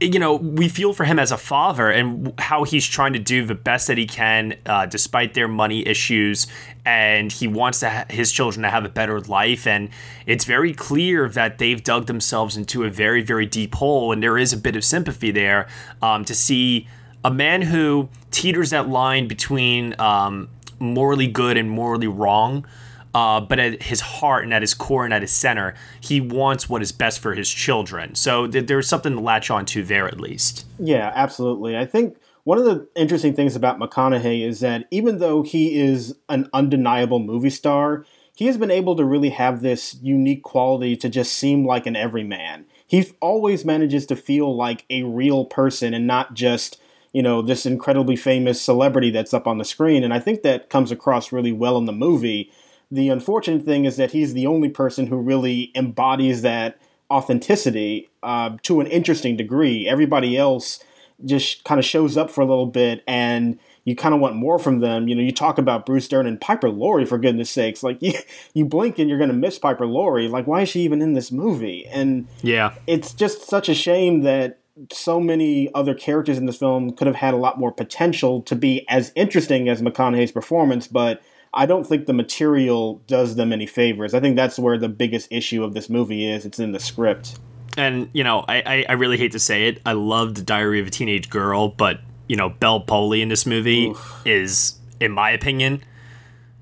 you 0.00 0.18
know, 0.18 0.36
we 0.36 0.68
feel 0.68 0.94
for 0.94 1.04
him 1.04 1.18
as 1.18 1.30
a 1.30 1.36
father 1.36 1.90
and 1.90 2.32
how 2.38 2.64
he's 2.64 2.86
trying 2.86 3.12
to 3.12 3.18
do 3.18 3.44
the 3.44 3.54
best 3.54 3.86
that 3.88 3.98
he 3.98 4.06
can 4.06 4.56
uh, 4.64 4.86
despite 4.86 5.34
their 5.34 5.46
money 5.46 5.86
issues. 5.86 6.46
And 6.86 7.30
he 7.30 7.46
wants 7.46 7.82
ha- 7.82 8.06
his 8.08 8.32
children 8.32 8.62
to 8.62 8.70
have 8.70 8.86
a 8.86 8.88
better 8.88 9.20
life. 9.20 9.66
And 9.66 9.90
it's 10.24 10.46
very 10.46 10.72
clear 10.72 11.28
that 11.28 11.58
they've 11.58 11.82
dug 11.84 12.06
themselves 12.06 12.56
into 12.56 12.84
a 12.84 12.90
very, 12.90 13.20
very 13.20 13.44
deep 13.44 13.74
hole. 13.74 14.10
And 14.10 14.22
there 14.22 14.38
is 14.38 14.54
a 14.54 14.56
bit 14.56 14.74
of 14.74 14.84
sympathy 14.84 15.30
there 15.30 15.68
um, 16.00 16.24
to 16.24 16.34
see 16.34 16.88
a 17.22 17.30
man 17.30 17.60
who 17.60 18.08
teeters 18.30 18.70
that 18.70 18.88
line 18.88 19.28
between 19.28 19.98
um, 20.00 20.48
morally 20.78 21.26
good 21.26 21.56
and 21.56 21.70
morally 21.70 22.08
wrong. 22.08 22.66
Uh, 23.12 23.40
but 23.40 23.58
at 23.58 23.82
his 23.82 24.00
heart 24.00 24.44
and 24.44 24.54
at 24.54 24.62
his 24.62 24.72
core 24.72 25.04
and 25.04 25.12
at 25.12 25.20
his 25.20 25.32
center, 25.32 25.74
he 26.00 26.20
wants 26.20 26.68
what 26.68 26.80
is 26.80 26.92
best 26.92 27.18
for 27.18 27.34
his 27.34 27.50
children. 27.50 28.14
So 28.14 28.46
th- 28.46 28.66
there's 28.66 28.86
something 28.86 29.14
to 29.14 29.20
latch 29.20 29.50
on 29.50 29.66
to 29.66 29.82
there, 29.82 30.06
at 30.06 30.20
least. 30.20 30.64
Yeah, 30.78 31.10
absolutely. 31.12 31.76
I 31.76 31.86
think 31.86 32.16
one 32.44 32.58
of 32.58 32.64
the 32.64 32.88
interesting 32.94 33.34
things 33.34 33.56
about 33.56 33.80
McConaughey 33.80 34.46
is 34.46 34.60
that 34.60 34.86
even 34.92 35.18
though 35.18 35.42
he 35.42 35.78
is 35.78 36.14
an 36.28 36.48
undeniable 36.52 37.18
movie 37.18 37.50
star, 37.50 38.04
he 38.36 38.46
has 38.46 38.56
been 38.56 38.70
able 38.70 38.96
to 38.96 39.04
really 39.04 39.30
have 39.30 39.60
this 39.60 39.96
unique 40.00 40.42
quality 40.44 40.96
to 40.96 41.08
just 41.08 41.32
seem 41.32 41.66
like 41.66 41.86
an 41.86 41.96
everyman. 41.96 42.64
He 42.86 43.10
always 43.20 43.64
manages 43.64 44.06
to 44.06 44.16
feel 44.16 44.56
like 44.56 44.84
a 44.88 45.02
real 45.02 45.44
person 45.44 45.94
and 45.94 46.06
not 46.06 46.34
just 46.34 46.80
you 47.12 47.22
know 47.22 47.42
this 47.42 47.66
incredibly 47.66 48.16
famous 48.16 48.60
celebrity 48.60 49.10
that's 49.10 49.34
up 49.34 49.46
on 49.46 49.58
the 49.58 49.64
screen 49.64 50.04
and 50.04 50.14
i 50.14 50.18
think 50.18 50.42
that 50.42 50.68
comes 50.70 50.90
across 50.90 51.32
really 51.32 51.52
well 51.52 51.76
in 51.76 51.86
the 51.86 51.92
movie 51.92 52.50
the 52.90 53.08
unfortunate 53.08 53.64
thing 53.64 53.84
is 53.84 53.96
that 53.96 54.12
he's 54.12 54.34
the 54.34 54.46
only 54.46 54.68
person 54.68 55.06
who 55.06 55.16
really 55.16 55.70
embodies 55.74 56.42
that 56.42 56.78
authenticity 57.10 58.08
uh, 58.22 58.56
to 58.62 58.80
an 58.80 58.86
interesting 58.86 59.36
degree 59.36 59.88
everybody 59.88 60.36
else 60.36 60.82
just 61.24 61.64
kind 61.64 61.78
of 61.78 61.84
shows 61.84 62.16
up 62.16 62.30
for 62.30 62.40
a 62.40 62.46
little 62.46 62.66
bit 62.66 63.02
and 63.06 63.58
you 63.84 63.96
kind 63.96 64.14
of 64.14 64.20
want 64.20 64.36
more 64.36 64.58
from 64.58 64.80
them. 64.80 65.08
You 65.08 65.14
know, 65.14 65.22
you 65.22 65.32
talk 65.32 65.58
about 65.58 65.86
Bruce 65.86 66.06
Dern 66.08 66.26
and 66.26 66.40
Piper 66.40 66.70
Laurie 66.70 67.04
for 67.04 67.18
goodness 67.18 67.50
sakes. 67.50 67.82
Like 67.82 67.98
you, 68.02 68.12
you 68.54 68.64
blink 68.64 68.98
and 68.98 69.08
you're 69.08 69.18
going 69.18 69.30
to 69.30 69.36
miss 69.36 69.58
Piper 69.58 69.86
Laurie. 69.86 70.28
Like 70.28 70.46
why 70.46 70.62
is 70.62 70.68
she 70.68 70.80
even 70.82 71.02
in 71.02 71.14
this 71.14 71.32
movie? 71.32 71.86
And 71.86 72.28
yeah, 72.42 72.74
it's 72.86 73.12
just 73.12 73.42
such 73.48 73.68
a 73.68 73.74
shame 73.74 74.20
that 74.22 74.59
so 74.92 75.20
many 75.20 75.72
other 75.74 75.94
characters 75.94 76.38
in 76.38 76.46
this 76.46 76.56
film 76.56 76.92
could 76.92 77.06
have 77.06 77.16
had 77.16 77.34
a 77.34 77.36
lot 77.36 77.58
more 77.58 77.72
potential 77.72 78.42
to 78.42 78.56
be 78.56 78.86
as 78.88 79.12
interesting 79.14 79.68
as 79.68 79.82
McConaughey's 79.82 80.32
performance, 80.32 80.86
but 80.86 81.22
I 81.52 81.66
don't 81.66 81.86
think 81.86 82.06
the 82.06 82.12
material 82.12 83.02
does 83.06 83.36
them 83.36 83.52
any 83.52 83.66
favors. 83.66 84.14
I 84.14 84.20
think 84.20 84.36
that's 84.36 84.58
where 84.58 84.78
the 84.78 84.88
biggest 84.88 85.28
issue 85.30 85.64
of 85.64 85.74
this 85.74 85.90
movie 85.90 86.26
is. 86.26 86.46
It's 86.46 86.58
in 86.58 86.72
the 86.72 86.80
script. 86.80 87.38
And, 87.76 88.08
you 88.12 88.24
know, 88.24 88.44
I, 88.48 88.84
I, 88.88 88.92
really 88.92 89.16
hate 89.16 89.32
to 89.32 89.38
say 89.38 89.68
it. 89.68 89.80
I 89.86 89.92
love 89.92 90.34
The 90.34 90.42
Diary 90.42 90.80
of 90.80 90.88
a 90.88 90.90
Teenage 90.90 91.30
Girl, 91.30 91.68
but, 91.68 92.00
you 92.26 92.36
know, 92.36 92.48
Bel 92.48 92.80
Powley 92.80 93.20
in 93.20 93.28
this 93.28 93.46
movie 93.46 93.88
Oof. 93.88 94.22
is, 94.24 94.74
in 94.98 95.12
my 95.12 95.30
opinion, 95.30 95.82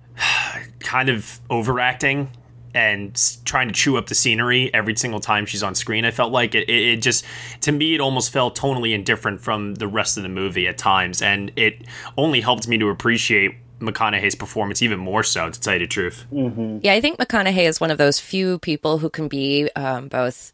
kind 0.81 1.09
of 1.09 1.41
overacting 1.49 2.31
and 2.75 3.39
trying 3.45 3.69
to 3.69 3.75
chew 3.75 3.97
up 3.97 4.07
the 4.07 4.15
scenery 4.15 4.73
every 4.75 4.97
single 4.97 5.21
time 5.21 5.47
she's 5.47 5.63
on 5.63 5.75
screen. 5.75 6.05
I 6.05 6.11
felt 6.11 6.33
like 6.33 6.55
it, 6.55 6.69
it, 6.69 6.89
it 6.89 6.97
just, 7.03 7.25
to 7.63 7.73
me, 7.73 7.95
it 7.95 8.01
almost 8.01 8.33
felt 8.33 8.57
tonally 8.59 8.95
indifferent 8.95 9.41
from 9.41 9.75
the 9.77 9.89
rest 9.89 10.17
of 10.17 10.23
the 10.23 10.29
movie 10.29 10.69
at 10.69 10.79
times. 10.79 11.23
And 11.23 11.53
it 11.57 11.83
only 12.17 12.41
helped 12.41 12.69
me 12.69 12.79
to 12.79 12.89
appreciate 12.89 13.55
McConaughey's 13.81 14.35
performance 14.35 14.83
even 14.83 14.99
more 14.99 15.23
so, 15.23 15.51
to 15.51 15.61
tell 15.61 15.75
you 15.75 15.81
the 15.81 15.87
truth. 15.87 16.27
Yeah, 16.33 16.93
I 16.95 17.01
think 17.01 17.19
McConaughey 17.19 17.67
is 17.69 17.81
one 17.81 17.91
of 17.91 17.99
those 17.99 18.19
few 18.19 18.59
people 18.59 18.99
who 18.99 19.09
can 19.09 19.29
be 19.29 19.71
um, 19.77 20.09
both 20.09 20.51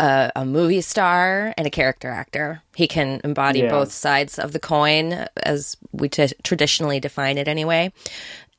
a, 0.00 0.32
a 0.34 0.44
movie 0.44 0.80
star 0.80 1.54
and 1.56 1.66
a 1.66 1.70
character 1.70 2.08
actor. 2.08 2.62
He 2.74 2.88
can 2.88 3.20
embody 3.24 3.60
Yeah. 3.60 3.70
both 3.70 3.92
sides 3.92 4.38
of 4.38 4.52
the 4.52 4.58
coin, 4.60 5.26
as 5.42 5.76
we 5.92 6.08
t- 6.08 6.28
traditionally 6.42 7.00
define 7.00 7.38
it, 7.38 7.48
anyway. 7.48 7.92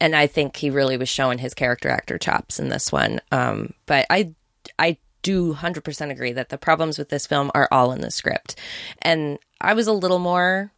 And 0.02 0.16
I 0.16 0.28
think 0.28 0.56
he 0.56 0.70
really 0.70 0.98
was 0.98 1.10
showing 1.10 1.40
his 1.40 1.54
character 1.54 1.90
actor 1.90 2.18
chops 2.18 2.60
in 2.60 2.70
this 2.70 2.92
one. 2.92 3.20
Um, 3.32 3.74
but 3.86 4.06
I, 4.10 4.34
I 4.78 4.98
do 5.22 5.54
hundred 5.54 5.84
percent 5.84 6.12
agree 6.12 6.32
that 6.32 6.50
the 6.50 6.58
problems 6.58 6.98
with 6.98 7.10
this 7.10 7.28
film 7.28 7.52
are 7.54 7.68
all 7.72 7.92
in 7.92 8.02
the 8.02 8.12
script, 8.12 8.56
and 9.02 9.38
I 9.60 9.74
was 9.74 9.88
a 9.88 9.94
little 9.94 10.20
more 10.20 10.72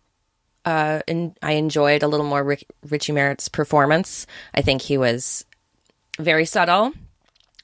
uh, 0.65 1.01
and 1.07 1.37
I 1.41 1.53
enjoyed 1.53 2.03
a 2.03 2.07
little 2.07 2.25
more 2.25 2.43
Rick, 2.43 2.65
Richie 2.89 3.13
Merritt's 3.13 3.49
performance. 3.49 4.27
I 4.53 4.61
think 4.61 4.81
he 4.81 4.97
was 4.97 5.45
very 6.19 6.45
subtle, 6.45 6.93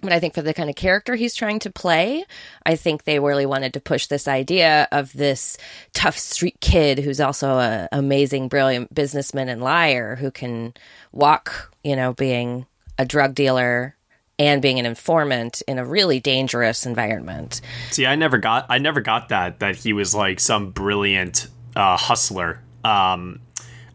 but 0.02 0.14
I 0.14 0.20
think 0.20 0.34
for 0.34 0.42
the 0.42 0.54
kind 0.54 0.70
of 0.70 0.76
character 0.76 1.16
he's 1.16 1.34
trying 1.34 1.60
to 1.60 1.72
play, 1.72 2.24
I 2.66 2.76
think 2.76 3.04
they 3.04 3.20
really 3.20 3.46
wanted 3.46 3.74
to 3.74 3.80
push 3.80 4.08
this 4.08 4.28
idea 4.28 4.88
of 4.92 5.14
this 5.14 5.58
tough 5.94 6.18
street 6.18 6.60
kid 6.62 7.00
who's 7.00 7.20
also 7.20 7.58
a 7.58 7.90
amazing, 7.92 8.48
brilliant 8.48 8.94
businessman 8.94 9.50
and 9.50 9.62
liar 9.62 10.16
who 10.16 10.32
can 10.32 10.74
walk, 11.12 11.74
you 11.84 11.96
know, 11.96 12.14
being 12.14 12.66
a 12.98 13.06
drug 13.06 13.34
dealer 13.36 13.96
and 14.40 14.62
being 14.62 14.80
an 14.80 14.86
informant 14.86 15.62
in 15.68 15.80
a 15.80 15.86
really 15.86 16.20
dangerous 16.20 16.86
environment. 16.86 17.62
See, 17.92 18.06
I 18.06 18.16
never 18.16 18.38
got 18.38 18.66
I 18.70 18.78
never 18.78 19.02
got 19.02 19.30
that 19.30 19.60
that 19.60 19.76
he 19.76 19.94
was 19.94 20.14
like 20.14 20.40
some 20.40 20.72
brilliant 20.72 21.48
uh, 21.76 21.98
hustler. 21.98 22.62
Um, 22.84 23.42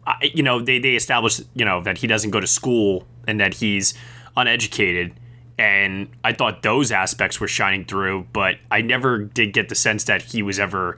I, 0.05 0.31
you 0.33 0.43
know, 0.43 0.61
they 0.61 0.79
they 0.79 0.95
established 0.95 1.41
you 1.53 1.65
know 1.65 1.81
that 1.83 1.97
he 1.97 2.07
doesn't 2.07 2.31
go 2.31 2.39
to 2.39 2.47
school 2.47 3.07
and 3.27 3.39
that 3.39 3.53
he's 3.53 3.93
uneducated, 4.35 5.13
and 5.57 6.09
I 6.23 6.33
thought 6.33 6.63
those 6.63 6.91
aspects 6.91 7.39
were 7.39 7.47
shining 7.47 7.85
through, 7.85 8.27
but 8.33 8.55
I 8.71 8.81
never 8.81 9.19
did 9.19 9.53
get 9.53 9.69
the 9.69 9.75
sense 9.75 10.05
that 10.05 10.21
he 10.21 10.41
was 10.41 10.59
ever 10.59 10.97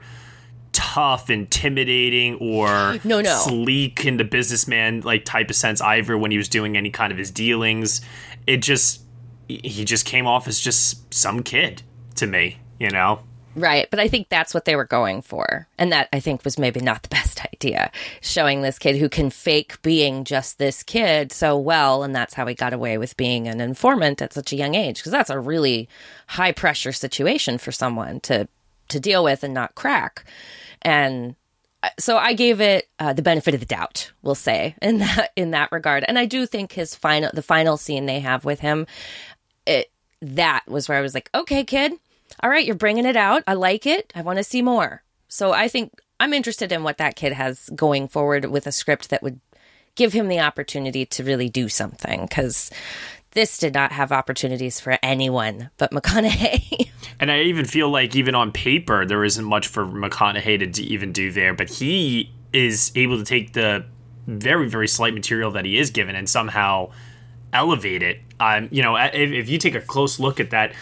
tough, 0.72 1.30
intimidating, 1.30 2.36
or 2.36 2.98
No, 3.04 3.20
no. 3.20 3.38
sleek 3.44 4.04
in 4.04 4.16
the 4.16 4.24
businessman 4.24 5.00
like 5.00 5.24
type 5.24 5.50
of 5.50 5.56
sense 5.56 5.80
either 5.80 6.16
when 6.18 6.30
he 6.30 6.36
was 6.36 6.48
doing 6.48 6.76
any 6.76 6.90
kind 6.90 7.12
of 7.12 7.18
his 7.18 7.30
dealings. 7.30 8.00
It 8.46 8.58
just 8.58 9.02
he 9.48 9.84
just 9.84 10.04
came 10.04 10.26
off 10.26 10.48
as 10.48 10.58
just 10.58 11.12
some 11.14 11.42
kid 11.42 11.82
to 12.16 12.26
me, 12.26 12.58
you 12.78 12.90
know. 12.90 13.20
Right, 13.56 13.88
but 13.90 13.98
I 13.98 14.08
think 14.08 14.28
that's 14.28 14.52
what 14.52 14.66
they 14.66 14.76
were 14.76 14.84
going 14.84 15.22
for. 15.22 15.66
And 15.78 15.90
that 15.90 16.10
I 16.12 16.20
think 16.20 16.44
was 16.44 16.58
maybe 16.58 16.80
not 16.80 17.02
the 17.02 17.08
best 17.10 17.42
idea. 17.54 17.90
Showing 18.20 18.60
this 18.60 18.78
kid 18.78 18.96
who 18.96 19.08
can 19.08 19.30
fake 19.30 19.80
being 19.80 20.24
just 20.24 20.58
this 20.58 20.82
kid 20.82 21.32
so 21.32 21.56
well, 21.56 22.02
and 22.02 22.14
that's 22.14 22.34
how 22.34 22.46
he 22.46 22.54
got 22.54 22.74
away 22.74 22.98
with 22.98 23.16
being 23.16 23.48
an 23.48 23.60
informant 23.60 24.20
at 24.20 24.34
such 24.34 24.52
a 24.52 24.56
young 24.56 24.74
age 24.74 24.98
because 24.98 25.12
that's 25.12 25.30
a 25.30 25.40
really 25.40 25.88
high 26.26 26.52
pressure 26.52 26.92
situation 26.92 27.56
for 27.56 27.72
someone 27.72 28.20
to 28.20 28.46
to 28.88 29.00
deal 29.00 29.24
with 29.24 29.42
and 29.42 29.54
not 29.54 29.74
crack. 29.74 30.24
And 30.82 31.34
uh, 31.82 31.88
so 31.98 32.18
I 32.18 32.34
gave 32.34 32.60
it 32.60 32.88
uh, 32.98 33.14
the 33.14 33.22
benefit 33.22 33.54
of 33.54 33.60
the 33.60 33.66
doubt, 33.66 34.12
we'll 34.22 34.34
say, 34.34 34.76
in 34.82 34.98
that 34.98 35.32
in 35.34 35.52
that 35.52 35.72
regard. 35.72 36.04
And 36.06 36.18
I 36.18 36.26
do 36.26 36.44
think 36.44 36.72
his 36.72 36.94
final 36.94 37.30
the 37.32 37.42
final 37.42 37.78
scene 37.78 38.04
they 38.04 38.20
have 38.20 38.44
with 38.44 38.60
him 38.60 38.86
it 39.66 39.90
that 40.20 40.66
was 40.66 40.88
where 40.88 40.98
I 40.98 41.02
was 41.02 41.14
like, 41.14 41.30
okay, 41.34 41.64
kid, 41.64 41.92
all 42.42 42.50
right, 42.50 42.64
you're 42.64 42.74
bringing 42.74 43.06
it 43.06 43.16
out. 43.16 43.42
I 43.46 43.54
like 43.54 43.86
it. 43.86 44.12
I 44.14 44.22
want 44.22 44.38
to 44.38 44.44
see 44.44 44.62
more. 44.62 45.02
So 45.28 45.52
I 45.52 45.68
think 45.68 46.00
I'm 46.20 46.32
interested 46.32 46.72
in 46.72 46.82
what 46.82 46.98
that 46.98 47.16
kid 47.16 47.32
has 47.32 47.70
going 47.74 48.08
forward 48.08 48.46
with 48.46 48.66
a 48.66 48.72
script 48.72 49.10
that 49.10 49.22
would 49.22 49.40
give 49.94 50.12
him 50.12 50.28
the 50.28 50.40
opportunity 50.40 51.04
to 51.06 51.24
really 51.24 51.48
do 51.48 51.68
something 51.68 52.26
because 52.26 52.70
this 53.32 53.58
did 53.58 53.74
not 53.74 53.92
have 53.92 54.12
opportunities 54.12 54.78
for 54.78 54.98
anyone 55.02 55.70
but 55.78 55.90
McConaughey. 55.92 56.90
And 57.18 57.30
I 57.30 57.40
even 57.42 57.64
feel 57.64 57.88
like 57.88 58.14
even 58.14 58.34
on 58.34 58.52
paper 58.52 59.04
there 59.04 59.24
isn't 59.24 59.44
much 59.44 59.68
for 59.68 59.86
McConaughey 59.86 60.72
to 60.72 60.82
even 60.82 61.12
do 61.12 61.32
there, 61.32 61.54
but 61.54 61.68
he 61.68 62.30
is 62.52 62.92
able 62.94 63.18
to 63.18 63.24
take 63.24 63.52
the 63.52 63.84
very 64.26 64.68
very 64.68 64.88
slight 64.88 65.14
material 65.14 65.50
that 65.52 65.64
he 65.64 65.78
is 65.78 65.90
given 65.90 66.14
and 66.14 66.28
somehow 66.28 66.90
elevate 67.52 68.02
it. 68.02 68.20
Um, 68.38 68.68
you 68.70 68.82
know, 68.82 68.96
if, 68.96 69.14
if 69.14 69.48
you 69.48 69.58
take 69.58 69.74
a 69.74 69.80
close 69.80 70.18
look 70.18 70.40
at 70.40 70.50
that 70.50 70.72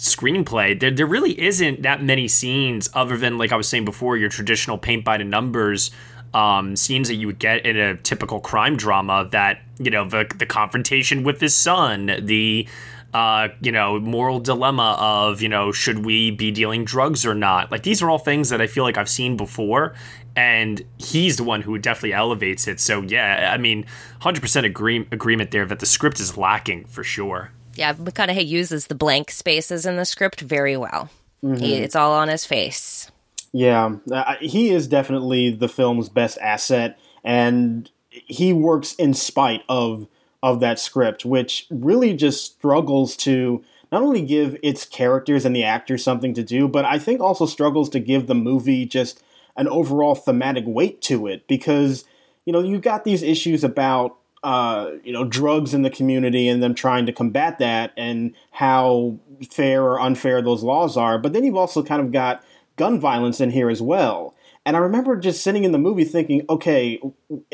screenplay, 0.00 0.78
there 0.78 0.90
there 0.90 1.06
really 1.06 1.40
isn't 1.40 1.82
that 1.82 2.02
many 2.02 2.28
scenes 2.28 2.88
other 2.94 3.16
than 3.16 3.38
like 3.38 3.52
I 3.52 3.56
was 3.56 3.68
saying 3.68 3.84
before, 3.84 4.16
your 4.16 4.28
traditional 4.28 4.78
paint 4.78 5.04
by 5.04 5.18
the 5.18 5.24
numbers 5.24 5.90
um, 6.34 6.74
scenes 6.74 7.08
that 7.08 7.14
you 7.14 7.28
would 7.28 7.38
get 7.38 7.64
in 7.64 7.76
a 7.76 7.96
typical 7.96 8.40
crime 8.40 8.76
drama. 8.76 9.28
That 9.30 9.60
you 9.78 9.90
know 9.90 10.08
the 10.08 10.30
the 10.36 10.46
confrontation 10.46 11.22
with 11.22 11.40
his 11.40 11.54
son, 11.54 12.06
the 12.20 12.68
uh, 13.14 13.48
you 13.60 13.70
know, 13.70 14.00
moral 14.00 14.40
dilemma 14.40 14.96
of, 14.98 15.40
you 15.40 15.48
know, 15.48 15.70
should 15.70 16.04
we 16.04 16.32
be 16.32 16.50
dealing 16.50 16.84
drugs 16.84 17.24
or 17.24 17.32
not? 17.32 17.70
Like 17.70 17.84
these 17.84 18.02
are 18.02 18.10
all 18.10 18.18
things 18.18 18.48
that 18.48 18.60
I 18.60 18.66
feel 18.66 18.82
like 18.82 18.98
I've 18.98 19.08
seen 19.08 19.36
before, 19.36 19.94
and 20.34 20.82
he's 20.98 21.36
the 21.36 21.44
one 21.44 21.62
who 21.62 21.78
definitely 21.78 22.12
elevates 22.12 22.66
it. 22.66 22.80
So 22.80 23.02
yeah, 23.02 23.50
I 23.54 23.56
mean, 23.56 23.86
hundred 24.20 24.40
percent 24.40 24.66
agree- 24.66 25.06
agreement 25.12 25.52
there 25.52 25.64
that 25.64 25.78
the 25.78 25.86
script 25.86 26.18
is 26.18 26.36
lacking 26.36 26.86
for 26.86 27.04
sure. 27.04 27.52
Yeah, 27.76 27.94
McConaughey 27.94 28.46
uses 28.46 28.86
the 28.86 28.94
blank 28.94 29.30
spaces 29.30 29.86
in 29.86 29.96
the 29.96 30.04
script 30.04 30.40
very 30.40 30.76
well. 30.76 31.10
He, 31.42 31.74
it's 31.74 31.94
all 31.94 32.12
on 32.12 32.28
his 32.28 32.46
face. 32.46 33.10
Yeah, 33.52 33.96
uh, 34.10 34.34
he 34.40 34.70
is 34.70 34.88
definitely 34.88 35.50
the 35.50 35.68
film's 35.68 36.08
best 36.08 36.38
asset, 36.40 36.98
and 37.22 37.90
he 38.08 38.52
works 38.52 38.94
in 38.94 39.14
spite 39.14 39.62
of 39.68 40.08
of 40.42 40.60
that 40.60 40.78
script, 40.78 41.24
which 41.24 41.66
really 41.70 42.14
just 42.14 42.56
struggles 42.56 43.16
to 43.16 43.64
not 43.92 44.02
only 44.02 44.22
give 44.22 44.56
its 44.62 44.84
characters 44.84 45.44
and 45.44 45.54
the 45.54 45.64
actors 45.64 46.02
something 46.02 46.34
to 46.34 46.42
do, 46.42 46.66
but 46.66 46.84
I 46.84 46.98
think 46.98 47.20
also 47.20 47.46
struggles 47.46 47.88
to 47.90 48.00
give 48.00 48.26
the 48.26 48.34
movie 48.34 48.86
just 48.86 49.22
an 49.56 49.68
overall 49.68 50.14
thematic 50.14 50.64
weight 50.66 51.00
to 51.02 51.26
it 51.26 51.46
because 51.46 52.04
you 52.44 52.52
know 52.52 52.60
you've 52.60 52.82
got 52.82 53.04
these 53.04 53.22
issues 53.22 53.62
about 53.62 54.16
uh, 54.44 54.92
you 55.02 55.12
know 55.12 55.24
drugs 55.24 55.74
in 55.74 55.82
the 55.82 55.90
community 55.90 56.48
and 56.48 56.62
them 56.62 56.74
trying 56.74 57.06
to 57.06 57.12
combat 57.12 57.58
that 57.58 57.92
and 57.96 58.34
how 58.52 59.18
fair 59.50 59.82
or 59.82 59.98
unfair 59.98 60.42
those 60.42 60.62
laws 60.62 60.96
are, 60.96 61.18
but 61.18 61.32
then 61.32 61.42
you've 61.42 61.56
also 61.56 61.82
kind 61.82 62.00
of 62.00 62.12
got 62.12 62.44
gun 62.76 63.00
violence 63.00 63.40
in 63.40 63.50
here 63.50 63.70
as 63.70 63.82
well. 63.82 64.34
And 64.66 64.76
I 64.76 64.80
remember 64.80 65.16
just 65.16 65.42
sitting 65.42 65.64
in 65.64 65.72
the 65.72 65.78
movie 65.78 66.04
thinking, 66.04 66.44
okay, 66.48 67.00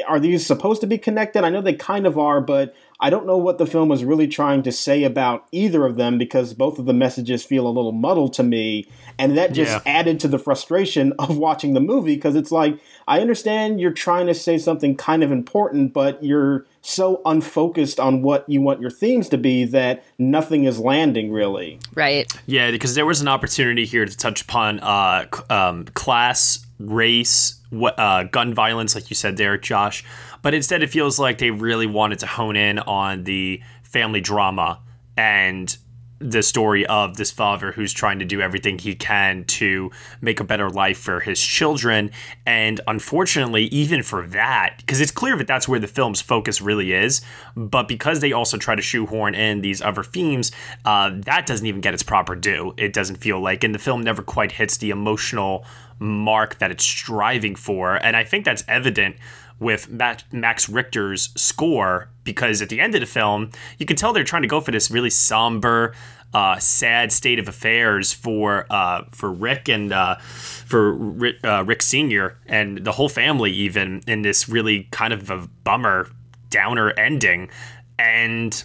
are 0.06 0.20
these 0.20 0.46
supposed 0.46 0.80
to 0.80 0.86
be 0.86 0.98
connected? 0.98 1.42
I 1.42 1.50
know 1.50 1.60
they 1.60 1.74
kind 1.74 2.06
of 2.06 2.18
are, 2.18 2.40
but 2.40 2.74
I 3.02 3.08
don't 3.10 3.26
know 3.26 3.38
what 3.38 3.58
the 3.58 3.66
film 3.66 3.88
was 3.88 4.04
really 4.04 4.28
trying 4.28 4.62
to 4.64 4.72
say 4.72 5.04
about 5.04 5.46
either 5.52 5.86
of 5.86 5.96
them 5.96 6.18
because 6.18 6.52
both 6.54 6.78
of 6.78 6.84
the 6.86 6.92
messages 6.92 7.42
feel 7.44 7.66
a 7.66 7.68
little 7.72 7.92
muddled 7.92 8.34
to 8.34 8.42
me. 8.42 8.86
And 9.18 9.36
that 9.38 9.52
just 9.52 9.72
Yeah. 9.86 9.92
added 9.98 10.20
to 10.20 10.28
the 10.28 10.38
frustration 10.38 11.12
of 11.18 11.38
watching 11.38 11.74
the 11.74 11.80
movie 11.80 12.14
because 12.14 12.36
it's 12.36 12.52
like, 12.52 12.78
I 13.08 13.20
understand 13.20 13.80
you're 13.80 13.90
trying 13.90 14.26
to 14.26 14.34
say 14.34 14.58
something 14.58 14.96
kind 14.96 15.22
of 15.22 15.32
important, 15.32 15.92
but 15.92 16.22
you're 16.22 16.66
so 16.82 17.20
unfocused 17.26 17.98
on 17.98 18.22
what 18.22 18.48
you 18.48 18.60
want 18.62 18.80
your 18.80 18.90
themes 18.90 19.28
to 19.30 19.38
be 19.38 19.64
that 19.64 20.02
nothing 20.18 20.64
is 20.64 20.78
landing 20.78 21.32
really. 21.32 21.78
Right. 21.94 22.30
Yeah, 22.46 22.70
because 22.70 22.94
there 22.94 23.06
was 23.06 23.20
an 23.20 23.28
opportunity 23.28 23.84
here 23.86 24.04
to 24.06 24.16
touch 24.16 24.42
upon 24.42 24.80
uh, 24.80 25.26
c- 25.34 25.42
um, 25.50 25.84
class, 25.94 26.64
race, 26.80 27.60
uh, 27.72 28.24
gun 28.24 28.54
violence, 28.54 28.94
like 28.94 29.10
you 29.10 29.16
said 29.16 29.36
there, 29.36 29.56
Josh. 29.58 30.04
But 30.42 30.54
instead, 30.54 30.82
it 30.82 30.90
feels 30.90 31.18
like 31.18 31.38
they 31.38 31.50
really 31.50 31.86
wanted 31.86 32.18
to 32.20 32.26
hone 32.26 32.56
in 32.56 32.78
on 32.80 33.24
the 33.24 33.62
family 33.82 34.20
drama 34.20 34.80
and 35.16 35.76
the 36.20 36.42
story 36.42 36.84
of 36.86 37.16
this 37.16 37.30
father 37.30 37.72
who's 37.72 37.94
trying 37.94 38.18
to 38.18 38.26
do 38.26 38.42
everything 38.42 38.78
he 38.78 38.94
can 38.94 39.42
to 39.44 39.90
make 40.20 40.38
a 40.38 40.44
better 40.44 40.68
life 40.68 40.98
for 40.98 41.18
his 41.18 41.40
children. 41.40 42.10
And 42.44 42.78
unfortunately, 42.86 43.64
even 43.64 44.02
for 44.02 44.26
that, 44.28 44.76
because 44.78 45.00
it's 45.00 45.10
clear 45.10 45.36
that 45.38 45.46
that's 45.46 45.66
where 45.66 45.80
the 45.80 45.86
film's 45.86 46.20
focus 46.20 46.60
really 46.60 46.92
is, 46.92 47.22
but 47.56 47.88
because 47.88 48.20
they 48.20 48.32
also 48.32 48.58
try 48.58 48.74
to 48.74 48.82
shoehorn 48.82 49.34
in 49.34 49.62
these 49.62 49.80
other 49.80 50.02
themes, 50.02 50.52
uh, 50.84 51.10
that 51.24 51.46
doesn't 51.46 51.66
even 51.66 51.80
get 51.80 51.94
its 51.94 52.02
proper 52.02 52.36
due. 52.36 52.74
It 52.76 52.92
doesn't 52.92 53.16
feel 53.16 53.40
like, 53.40 53.64
and 53.64 53.74
the 53.74 53.78
film 53.78 54.02
never 54.02 54.22
quite 54.22 54.52
hits 54.52 54.76
the 54.76 54.90
emotional 54.90 55.64
mark 56.00 56.58
that 56.58 56.70
it's 56.70 56.84
striving 56.84 57.54
for. 57.54 57.94
And 57.96 58.16
I 58.16 58.24
think 58.24 58.44
that's 58.44 58.64
evident 58.66 59.16
with 59.60 59.90
Max 60.32 60.68
Richter's 60.68 61.28
score 61.36 62.08
because 62.24 62.62
at 62.62 62.70
the 62.70 62.80
end 62.80 62.94
of 62.94 63.00
the 63.00 63.06
film, 63.06 63.50
you 63.78 63.86
can 63.86 63.94
tell 63.94 64.12
they're 64.12 64.24
trying 64.24 64.42
to 64.42 64.48
go 64.48 64.60
for 64.60 64.70
this 64.70 64.90
really 64.90 65.10
somber, 65.10 65.94
uh, 66.32 66.58
sad 66.58 67.12
state 67.12 67.38
of 67.38 67.46
affairs 67.46 68.12
for 68.12 68.66
uh, 68.70 69.04
for 69.10 69.30
Rick 69.30 69.68
and 69.68 69.92
uh, 69.92 70.16
for 70.16 70.92
Rick, 70.94 71.36
uh, 71.44 71.64
Rick 71.64 71.82
Senior 71.82 72.38
and 72.46 72.78
the 72.78 72.92
whole 72.92 73.08
family, 73.08 73.52
even 73.52 74.02
in 74.06 74.22
this 74.22 74.48
really 74.48 74.84
kind 74.90 75.12
of 75.12 75.30
a 75.30 75.46
bummer, 75.64 76.08
downer 76.48 76.90
ending. 76.92 77.50
And 77.98 78.64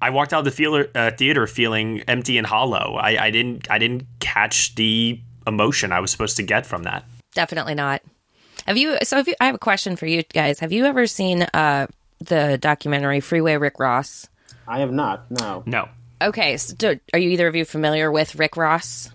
I 0.00 0.10
walked 0.10 0.32
out 0.32 0.40
of 0.40 0.44
the 0.46 0.50
feeler, 0.50 0.88
uh, 0.94 1.10
theater 1.10 1.46
feeling 1.46 2.00
empty 2.08 2.38
and 2.38 2.46
hollow. 2.46 2.96
I, 3.00 3.26
I 3.26 3.30
didn't 3.30 3.70
I 3.70 3.78
didn't 3.78 4.06
catch 4.20 4.74
the 4.76 5.20
emotion 5.46 5.92
I 5.92 6.00
was 6.00 6.10
supposed 6.10 6.36
to 6.38 6.42
get 6.42 6.66
from 6.66 6.82
that. 6.84 7.04
Definitely 7.34 7.74
not. 7.74 8.02
Have 8.66 8.76
you? 8.76 8.96
So, 9.02 9.16
have 9.16 9.26
you, 9.28 9.34
I 9.40 9.46
have 9.46 9.54
a 9.54 9.58
question 9.58 9.96
for 9.96 10.06
you 10.06 10.22
guys. 10.22 10.60
Have 10.60 10.72
you 10.72 10.84
ever 10.84 11.06
seen 11.06 11.42
uh, 11.54 11.86
the 12.20 12.58
documentary 12.58 13.20
Freeway 13.20 13.56
Rick 13.56 13.78
Ross? 13.78 14.28
I 14.68 14.80
have 14.80 14.92
not. 14.92 15.30
No. 15.30 15.62
No. 15.66 15.88
Okay. 16.20 16.56
So, 16.56 16.74
do, 16.76 17.00
are 17.12 17.18
you 17.18 17.30
either 17.30 17.48
of 17.48 17.56
you 17.56 17.64
familiar 17.64 18.12
with 18.12 18.36
Rick 18.36 18.56
Ross? 18.56 19.10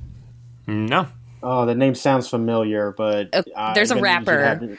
No. 0.65 1.07
Oh, 1.41 1.65
the 1.65 1.75
name 1.75 1.95
sounds 1.95 2.27
familiar, 2.27 2.91
but 2.91 3.29
uh, 3.55 3.73
there's 3.73 3.91
a 3.91 4.01
rapper. 4.01 4.77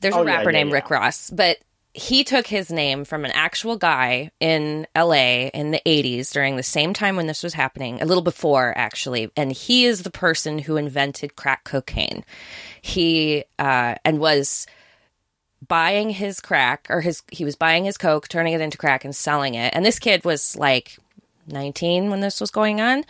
There's 0.00 0.14
Oh, 0.14 0.22
a 0.22 0.24
yeah, 0.26 0.36
rapper 0.36 0.50
yeah, 0.50 0.58
named 0.58 0.70
yeah. 0.70 0.74
Rick 0.76 0.90
Ross, 0.90 1.30
but 1.30 1.58
he 1.92 2.22
took 2.22 2.46
his 2.46 2.70
name 2.70 3.04
from 3.04 3.24
an 3.24 3.32
actual 3.32 3.76
guy 3.76 4.30
in 4.38 4.86
LA 4.96 5.48
in 5.52 5.72
the 5.72 5.82
80s 5.84 6.32
during 6.32 6.56
the 6.56 6.62
same 6.62 6.92
time 6.92 7.16
when 7.16 7.26
this 7.26 7.42
was 7.42 7.54
happening, 7.54 8.00
a 8.00 8.04
little 8.04 8.22
before 8.22 8.72
actually. 8.76 9.30
And 9.36 9.50
he 9.50 9.84
is 9.86 10.02
the 10.02 10.10
person 10.10 10.60
who 10.60 10.76
invented 10.76 11.34
crack 11.34 11.64
cocaine. 11.64 12.24
He 12.80 13.44
uh, 13.58 13.96
and 14.04 14.20
was 14.20 14.66
buying 15.66 16.10
his 16.10 16.40
crack 16.40 16.86
or 16.88 17.00
his 17.00 17.22
he 17.32 17.44
was 17.44 17.56
buying 17.56 17.84
his 17.84 17.98
coke, 17.98 18.28
turning 18.28 18.52
it 18.52 18.60
into 18.60 18.78
crack 18.78 19.04
and 19.04 19.14
selling 19.14 19.54
it. 19.54 19.74
And 19.74 19.84
this 19.84 19.98
kid 19.98 20.24
was 20.24 20.56
like 20.56 20.96
19 21.48 22.08
when 22.08 22.20
this 22.20 22.40
was 22.40 22.52
going 22.52 22.80
on. 22.80 23.04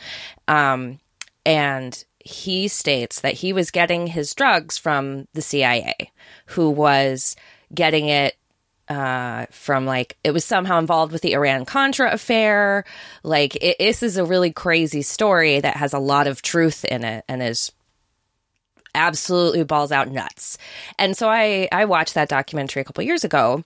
Um, 0.49 1.00
and 1.44 2.02
he 2.18 2.66
states 2.68 3.20
that 3.20 3.34
he 3.34 3.52
was 3.52 3.70
getting 3.70 4.06
his 4.06 4.34
drugs 4.34 4.78
from 4.78 5.28
the 5.34 5.42
CIA, 5.42 6.12
who 6.46 6.70
was 6.70 7.37
getting 7.75 8.08
it 8.08 8.37
uh, 8.90 9.47
from 9.52 9.87
like 9.87 10.18
it 10.25 10.32
was 10.32 10.44
somehow 10.44 10.78
involved 10.80 11.12
with 11.12 11.23
the 11.23 11.35
Iran 11.35 11.64
Contra 11.64 12.11
affair. 12.11 12.85
Like 13.23 13.56
it, 13.56 13.76
this 13.78 14.02
is 14.02 14.16
a 14.16 14.25
really 14.25 14.52
crazy 14.52 15.02
story 15.02 15.61
that 15.61 15.76
has 15.76 15.92
a 15.92 16.00
lot 16.00 16.26
of 16.26 16.42
truth 16.42 16.85
in 16.85 17.04
it 17.04 17.25
and 17.28 17.40
is 17.40 17.70
absolutely 18.92 19.62
balls 19.62 19.92
out 19.92 20.09
nuts. 20.09 20.59
And 20.99 21.16
so 21.16 21.28
I 21.28 21.68
I 21.70 21.85
watched 21.85 22.14
that 22.14 22.28
documentary 22.28 22.82
a 22.82 22.85
couple 22.85 23.04
years 23.04 23.23
ago, 23.23 23.62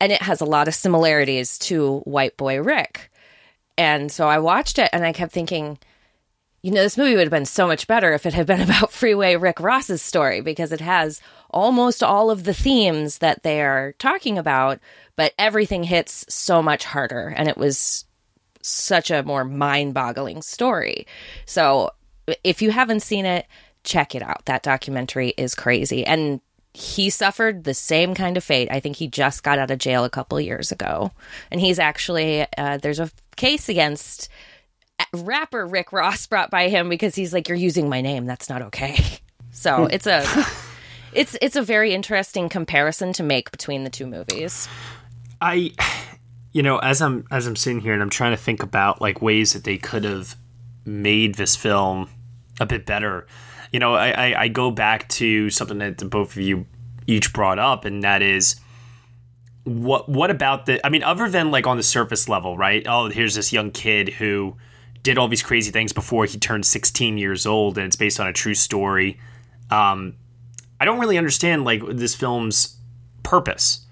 and 0.00 0.12
it 0.12 0.20
has 0.20 0.42
a 0.42 0.46
lot 0.46 0.68
of 0.68 0.74
similarities 0.74 1.58
to 1.60 2.00
White 2.00 2.36
Boy 2.36 2.60
Rick. 2.60 3.10
And 3.78 4.12
so 4.12 4.28
I 4.28 4.38
watched 4.38 4.78
it, 4.78 4.90
and 4.92 5.04
I 5.04 5.12
kept 5.12 5.32
thinking. 5.32 5.78
You 6.68 6.74
know, 6.74 6.82
this 6.82 6.98
movie 6.98 7.14
would 7.14 7.22
have 7.22 7.30
been 7.30 7.46
so 7.46 7.66
much 7.66 7.86
better 7.86 8.12
if 8.12 8.26
it 8.26 8.34
had 8.34 8.46
been 8.46 8.60
about 8.68 8.92
Freeway 8.92 9.36
Rick 9.36 9.58
Ross's 9.58 10.02
story 10.02 10.42
because 10.42 10.70
it 10.70 10.82
has 10.82 11.18
almost 11.48 12.02
all 12.02 12.30
of 12.30 12.44
the 12.44 12.52
themes 12.52 13.18
that 13.18 13.42
they 13.42 13.62
are 13.62 13.94
talking 13.98 14.36
about, 14.36 14.78
but 15.16 15.32
everything 15.38 15.84
hits 15.84 16.26
so 16.28 16.62
much 16.62 16.84
harder. 16.84 17.32
And 17.34 17.48
it 17.48 17.56
was 17.56 18.04
such 18.60 19.10
a 19.10 19.22
more 19.22 19.46
mind 19.46 19.94
boggling 19.94 20.42
story. 20.42 21.06
So 21.46 21.92
if 22.44 22.60
you 22.60 22.70
haven't 22.70 23.00
seen 23.00 23.24
it, 23.24 23.46
check 23.82 24.14
it 24.14 24.20
out. 24.20 24.44
That 24.44 24.62
documentary 24.62 25.30
is 25.38 25.54
crazy. 25.54 26.04
And 26.04 26.42
he 26.74 27.08
suffered 27.08 27.64
the 27.64 27.72
same 27.72 28.14
kind 28.14 28.36
of 28.36 28.44
fate. 28.44 28.68
I 28.70 28.80
think 28.80 28.96
he 28.96 29.08
just 29.08 29.42
got 29.42 29.58
out 29.58 29.70
of 29.70 29.78
jail 29.78 30.04
a 30.04 30.10
couple 30.10 30.38
years 30.38 30.70
ago. 30.70 31.12
And 31.50 31.62
he's 31.62 31.78
actually, 31.78 32.46
uh, 32.58 32.76
there's 32.76 33.00
a 33.00 33.10
case 33.36 33.70
against 33.70 34.28
rapper 35.12 35.66
Rick 35.66 35.92
Ross 35.92 36.26
brought 36.26 36.50
by 36.50 36.68
him 36.68 36.88
because 36.88 37.14
he's 37.14 37.32
like, 37.32 37.48
You're 37.48 37.56
using 37.58 37.88
my 37.88 38.00
name. 38.00 38.26
That's 38.26 38.48
not 38.48 38.62
okay. 38.62 38.98
So 39.50 39.86
hmm. 39.86 39.90
it's 39.90 40.06
a. 40.06 40.24
It's 41.14 41.36
it's 41.40 41.56
a 41.56 41.62
very 41.62 41.94
interesting 41.94 42.50
comparison 42.50 43.12
to 43.14 43.22
make 43.22 43.50
between 43.50 43.82
the 43.82 43.90
two 43.90 44.06
movies. 44.06 44.68
I 45.40 45.72
you 46.52 46.62
know, 46.62 46.78
as 46.78 47.00
I'm 47.00 47.26
as 47.30 47.46
I'm 47.46 47.56
sitting 47.56 47.80
here 47.80 47.92
and 47.92 48.02
I'm 48.02 48.10
trying 48.10 48.32
to 48.32 48.36
think 48.36 48.62
about 48.62 49.00
like 49.00 49.22
ways 49.22 49.52
that 49.52 49.64
they 49.64 49.78
could 49.78 50.04
have 50.04 50.36
made 50.84 51.36
this 51.36 51.56
film 51.56 52.08
a 52.60 52.66
bit 52.66 52.86
better. 52.86 53.26
You 53.72 53.80
know, 53.80 53.94
I, 53.94 54.10
I, 54.10 54.42
I 54.42 54.48
go 54.48 54.70
back 54.70 55.08
to 55.10 55.50
something 55.50 55.78
that 55.78 55.98
both 56.10 56.32
of 56.32 56.42
you 56.42 56.66
each 57.06 57.32
brought 57.32 57.58
up, 57.58 57.84
and 57.84 58.02
that 58.02 58.22
is 58.22 58.56
what 59.64 60.08
what 60.08 60.30
about 60.30 60.66
the 60.66 60.84
I 60.84 60.90
mean, 60.90 61.02
other 61.02 61.28
than 61.28 61.50
like 61.50 61.66
on 61.66 61.76
the 61.76 61.82
surface 61.82 62.28
level, 62.28 62.56
right? 62.56 62.84
Oh, 62.86 63.08
here's 63.08 63.34
this 63.34 63.52
young 63.52 63.70
kid 63.70 64.08
who 64.08 64.56
did 65.08 65.16
all 65.16 65.26
these 65.26 65.42
crazy 65.42 65.70
things 65.70 65.94
before 65.94 66.26
he 66.26 66.38
turned 66.38 66.66
16 66.66 67.16
years 67.16 67.46
old, 67.46 67.78
and 67.78 67.86
it's 67.86 67.96
based 67.96 68.20
on 68.20 68.26
a 68.26 68.32
true 68.32 68.52
story. 68.52 69.18
Um, 69.70 70.16
I 70.78 70.84
don't 70.84 70.98
really 70.98 71.16
understand 71.16 71.64
like 71.64 71.82
this 71.86 72.14
film's 72.14 72.76
purpose. 73.22 73.86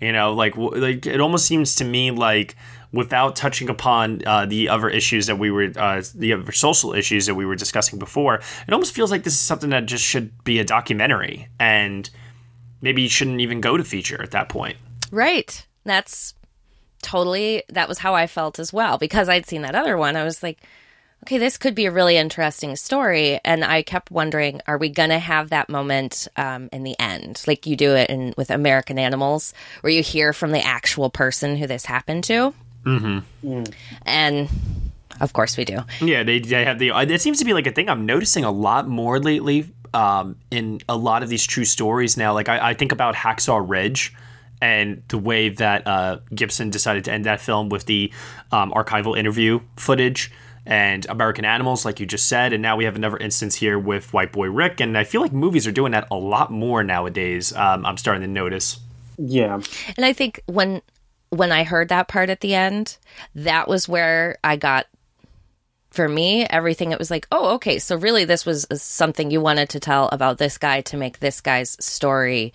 You 0.00 0.12
know, 0.12 0.32
like 0.32 0.56
like 0.56 1.06
it 1.06 1.20
almost 1.20 1.46
seems 1.46 1.74
to 1.76 1.84
me 1.84 2.12
like 2.12 2.54
without 2.92 3.34
touching 3.34 3.68
upon 3.68 4.22
uh, 4.26 4.46
the 4.46 4.68
other 4.68 4.88
issues 4.88 5.26
that 5.26 5.40
we 5.40 5.50
were 5.50 5.72
uh, 5.76 6.02
the 6.14 6.32
other 6.34 6.52
social 6.52 6.94
issues 6.94 7.26
that 7.26 7.34
we 7.34 7.44
were 7.44 7.56
discussing 7.56 7.98
before, 7.98 8.36
it 8.36 8.72
almost 8.72 8.94
feels 8.94 9.10
like 9.10 9.24
this 9.24 9.32
is 9.32 9.40
something 9.40 9.70
that 9.70 9.86
just 9.86 10.04
should 10.04 10.44
be 10.44 10.60
a 10.60 10.64
documentary 10.64 11.48
and 11.58 12.10
maybe 12.80 13.02
you 13.02 13.08
shouldn't 13.08 13.40
even 13.40 13.60
go 13.60 13.76
to 13.76 13.82
feature 13.82 14.22
at 14.22 14.30
that 14.30 14.48
point. 14.48 14.76
Right. 15.10 15.66
That's 15.82 16.34
totally 17.04 17.62
that 17.68 17.88
was 17.88 17.98
how 17.98 18.14
I 18.14 18.26
felt 18.26 18.58
as 18.58 18.72
well 18.72 18.98
because 18.98 19.28
I'd 19.28 19.46
seen 19.46 19.62
that 19.62 19.74
other 19.76 19.96
one. 19.96 20.16
I 20.16 20.24
was 20.24 20.42
like, 20.42 20.58
okay, 21.22 21.38
this 21.38 21.56
could 21.56 21.74
be 21.74 21.86
a 21.86 21.90
really 21.92 22.16
interesting 22.16 22.76
story, 22.76 23.40
and 23.44 23.64
I 23.64 23.82
kept 23.82 24.10
wondering, 24.10 24.60
are 24.66 24.76
we 24.76 24.88
gonna 24.88 25.18
have 25.18 25.50
that 25.50 25.68
moment 25.68 26.26
um, 26.36 26.68
in 26.72 26.82
the 26.82 26.96
end, 26.98 27.42
like 27.46 27.66
you 27.66 27.76
do 27.76 27.94
it 27.94 28.10
in 28.10 28.34
with 28.36 28.50
American 28.50 28.98
Animals, 28.98 29.54
where 29.80 29.92
you 29.92 30.02
hear 30.02 30.32
from 30.32 30.50
the 30.50 30.64
actual 30.64 31.10
person 31.10 31.56
who 31.56 31.66
this 31.66 31.84
happened 31.86 32.24
to, 32.24 32.52
Mm-hmm. 32.84 33.62
and 34.04 34.48
of 35.20 35.32
course 35.32 35.56
we 35.56 35.64
do. 35.64 35.78
Yeah, 36.00 36.22
they, 36.24 36.40
they 36.40 36.64
have 36.64 36.78
the. 36.78 36.90
It 36.90 37.20
seems 37.22 37.38
to 37.38 37.44
be 37.44 37.54
like 37.54 37.66
a 37.66 37.72
thing 37.72 37.88
I'm 37.88 38.04
noticing 38.04 38.44
a 38.44 38.50
lot 38.50 38.86
more 38.88 39.18
lately 39.18 39.66
um, 39.94 40.36
in 40.50 40.80
a 40.88 40.96
lot 40.96 41.22
of 41.22 41.28
these 41.30 41.46
true 41.46 41.64
stories 41.64 42.16
now. 42.16 42.34
Like 42.34 42.48
I, 42.50 42.70
I 42.70 42.74
think 42.74 42.92
about 42.92 43.14
Hacksaw 43.14 43.64
Ridge 43.66 44.12
and 44.64 45.02
the 45.08 45.18
way 45.18 45.50
that 45.50 45.86
uh, 45.86 46.20
Gibson 46.34 46.70
decided 46.70 47.04
to 47.04 47.12
end 47.12 47.26
that 47.26 47.38
film 47.38 47.68
with 47.68 47.84
the 47.84 48.10
um, 48.50 48.72
archival 48.72 49.16
interview 49.16 49.60
footage 49.76 50.32
and 50.64 51.04
American 51.10 51.44
Animals, 51.44 51.84
like 51.84 52.00
you 52.00 52.06
just 52.06 52.28
said. 52.28 52.54
And 52.54 52.62
now 52.62 52.74
we 52.74 52.86
have 52.86 52.96
another 52.96 53.18
instance 53.18 53.54
here 53.54 53.78
with 53.78 54.10
White 54.14 54.32
Boy 54.32 54.48
Rick. 54.48 54.80
And 54.80 54.96
I 54.96 55.04
feel 55.04 55.20
like 55.20 55.34
movies 55.34 55.66
are 55.66 55.72
doing 55.72 55.92
that 55.92 56.08
a 56.10 56.14
lot 56.14 56.50
more 56.50 56.82
nowadays. 56.82 57.52
Um, 57.54 57.84
I'm 57.84 57.98
starting 57.98 58.22
to 58.22 58.26
notice. 58.26 58.80
Yeah. 59.18 59.60
And 59.98 60.06
I 60.06 60.14
think 60.14 60.40
when 60.46 60.80
when 61.28 61.52
I 61.52 61.64
heard 61.64 61.90
that 61.90 62.08
part 62.08 62.30
at 62.30 62.40
the 62.40 62.54
end, 62.54 62.96
that 63.34 63.68
was 63.68 63.86
where 63.86 64.38
I 64.42 64.56
got 64.56 64.86
for 65.90 66.08
me 66.08 66.46
everything 66.46 66.90
it 66.90 66.98
was 66.98 67.10
like, 67.10 67.26
"Oh, 67.30 67.54
okay, 67.56 67.78
so 67.78 67.96
really 67.96 68.24
this 68.24 68.46
was 68.46 68.66
something 68.74 69.30
you 69.30 69.42
wanted 69.42 69.68
to 69.70 69.80
tell 69.80 70.08
about 70.08 70.38
this 70.38 70.56
guy 70.56 70.80
to 70.82 70.96
make 70.96 71.18
this 71.18 71.42
guy's 71.42 71.76
story 71.84 72.54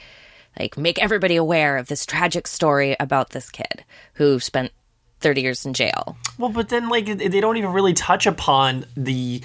like 0.57 0.77
make 0.77 0.99
everybody 0.99 1.35
aware 1.35 1.77
of 1.77 1.87
this 1.87 2.05
tragic 2.05 2.47
story 2.47 2.95
about 2.99 3.31
this 3.31 3.49
kid 3.49 3.83
who 4.13 4.39
spent 4.39 4.71
30 5.19 5.41
years 5.41 5.65
in 5.65 5.73
jail." 5.73 6.17
Well, 6.37 6.49
but 6.49 6.69
then 6.69 6.89
like 6.89 7.05
they 7.05 7.41
don't 7.41 7.57
even 7.57 7.73
really 7.73 7.93
touch 7.93 8.25
upon 8.25 8.85
the 8.95 9.41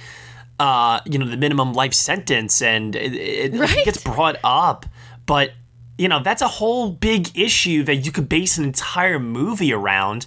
uh 0.61 1.01
you 1.05 1.19
know 1.19 1.27
the 1.27 1.37
minimum 1.37 1.73
life 1.73 1.95
sentence 1.95 2.63
and 2.63 2.95
it, 2.95 3.13
it, 3.13 3.55
it 3.55 3.85
gets 3.85 4.03
brought 4.03 4.37
up. 4.45 4.87
But 5.27 5.53
you 5.99 6.09
know 6.09 6.23
that's 6.23 6.43
a 6.43 6.49
whole 6.49 6.91
big 6.91 7.37
issue 7.39 7.83
that 7.85 7.97
you 7.97 8.13
could 8.13 8.29
base 8.29 8.59
an 8.59 8.65
entire 8.65 9.19
movie 9.19 9.73
around. 9.73 10.27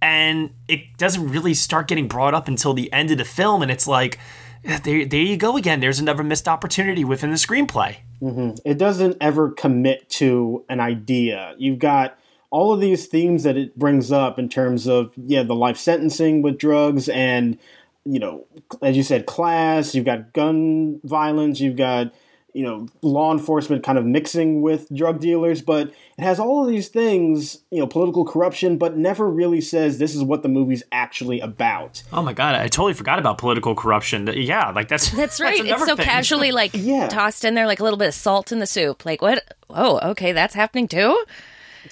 And 0.00 0.50
it 0.68 0.96
doesn't 0.96 1.28
really 1.28 1.54
start 1.54 1.88
getting 1.88 2.06
brought 2.06 2.32
up 2.32 2.46
until 2.46 2.72
the 2.72 2.92
end 2.92 3.10
of 3.10 3.18
the 3.18 3.24
film. 3.24 3.62
And 3.62 3.70
it's 3.70 3.88
like 3.88 4.20
there, 4.62 5.04
there 5.04 5.20
you 5.20 5.36
go 5.36 5.56
again 5.56 5.80
there's 5.80 5.98
another 5.98 6.22
missed 6.22 6.48
opportunity 6.48 7.04
within 7.04 7.30
the 7.30 7.36
screenplay 7.36 7.96
hmm 8.20 8.50
It 8.64 8.78
doesn't 8.78 9.16
ever 9.20 9.50
commit 9.50 10.08
to 10.10 10.64
an 10.68 10.80
idea. 10.80 11.54
You've 11.58 11.78
got 11.78 12.18
all 12.50 12.72
of 12.72 12.80
these 12.80 13.06
themes 13.06 13.42
that 13.44 13.56
it 13.56 13.78
brings 13.78 14.10
up 14.10 14.38
in 14.38 14.48
terms 14.48 14.86
of 14.86 15.12
yeah 15.16 15.42
the 15.42 15.54
life 15.54 15.76
sentencing 15.76 16.42
with 16.42 16.58
drugs 16.58 17.08
and 17.08 17.58
you 18.04 18.18
know 18.18 18.46
as 18.82 18.96
you 18.96 19.02
said 19.02 19.26
class. 19.26 19.94
You've 19.94 20.04
got 20.04 20.32
gun 20.32 21.00
violence. 21.04 21.60
You've 21.60 21.76
got 21.76 22.12
you 22.58 22.64
know 22.64 22.88
law 23.02 23.30
enforcement 23.32 23.84
kind 23.84 23.98
of 23.98 24.04
mixing 24.04 24.62
with 24.62 24.88
drug 24.92 25.20
dealers, 25.20 25.62
but 25.62 25.88
it 26.18 26.22
has 26.24 26.40
all 26.40 26.64
of 26.64 26.68
these 26.68 26.88
things. 26.88 27.58
You 27.70 27.78
know 27.80 27.86
political 27.86 28.24
corruption, 28.24 28.78
but 28.78 28.96
never 28.96 29.30
really 29.30 29.60
says 29.60 29.98
this 29.98 30.14
is 30.14 30.22
what 30.24 30.42
the 30.42 30.48
movie's 30.48 30.82
actually 30.90 31.38
about. 31.40 32.02
oh 32.12 32.22
my 32.22 32.32
god 32.32 32.54
i 32.56 32.66
totally 32.66 32.94
forgot 32.94 33.18
about 33.18 33.38
political 33.38 33.74
corruption 33.74 34.26
yeah 34.34 34.70
like 34.70 34.88
that's 34.88 35.10
That's 35.10 35.40
right. 35.40 35.64
it's 35.64 35.84
so 35.86 35.94
thing. 35.96 36.04
casually 36.04 36.50
like 36.52 36.72
tossed 37.10 37.44
in 37.44 37.54
there 37.54 37.66
like 37.66 37.80
a 37.80 37.84
little 37.84 37.98
bit 37.98 38.08
of 38.08 38.14
salt 38.14 38.50
in 38.52 38.58
the 38.58 38.66
soup. 38.66 39.04
Like 39.06 39.22
what? 39.22 39.44
Oh, 39.70 40.00
okay, 40.12 40.32
that's 40.32 40.54
happening 40.54 40.88
too? 40.88 41.12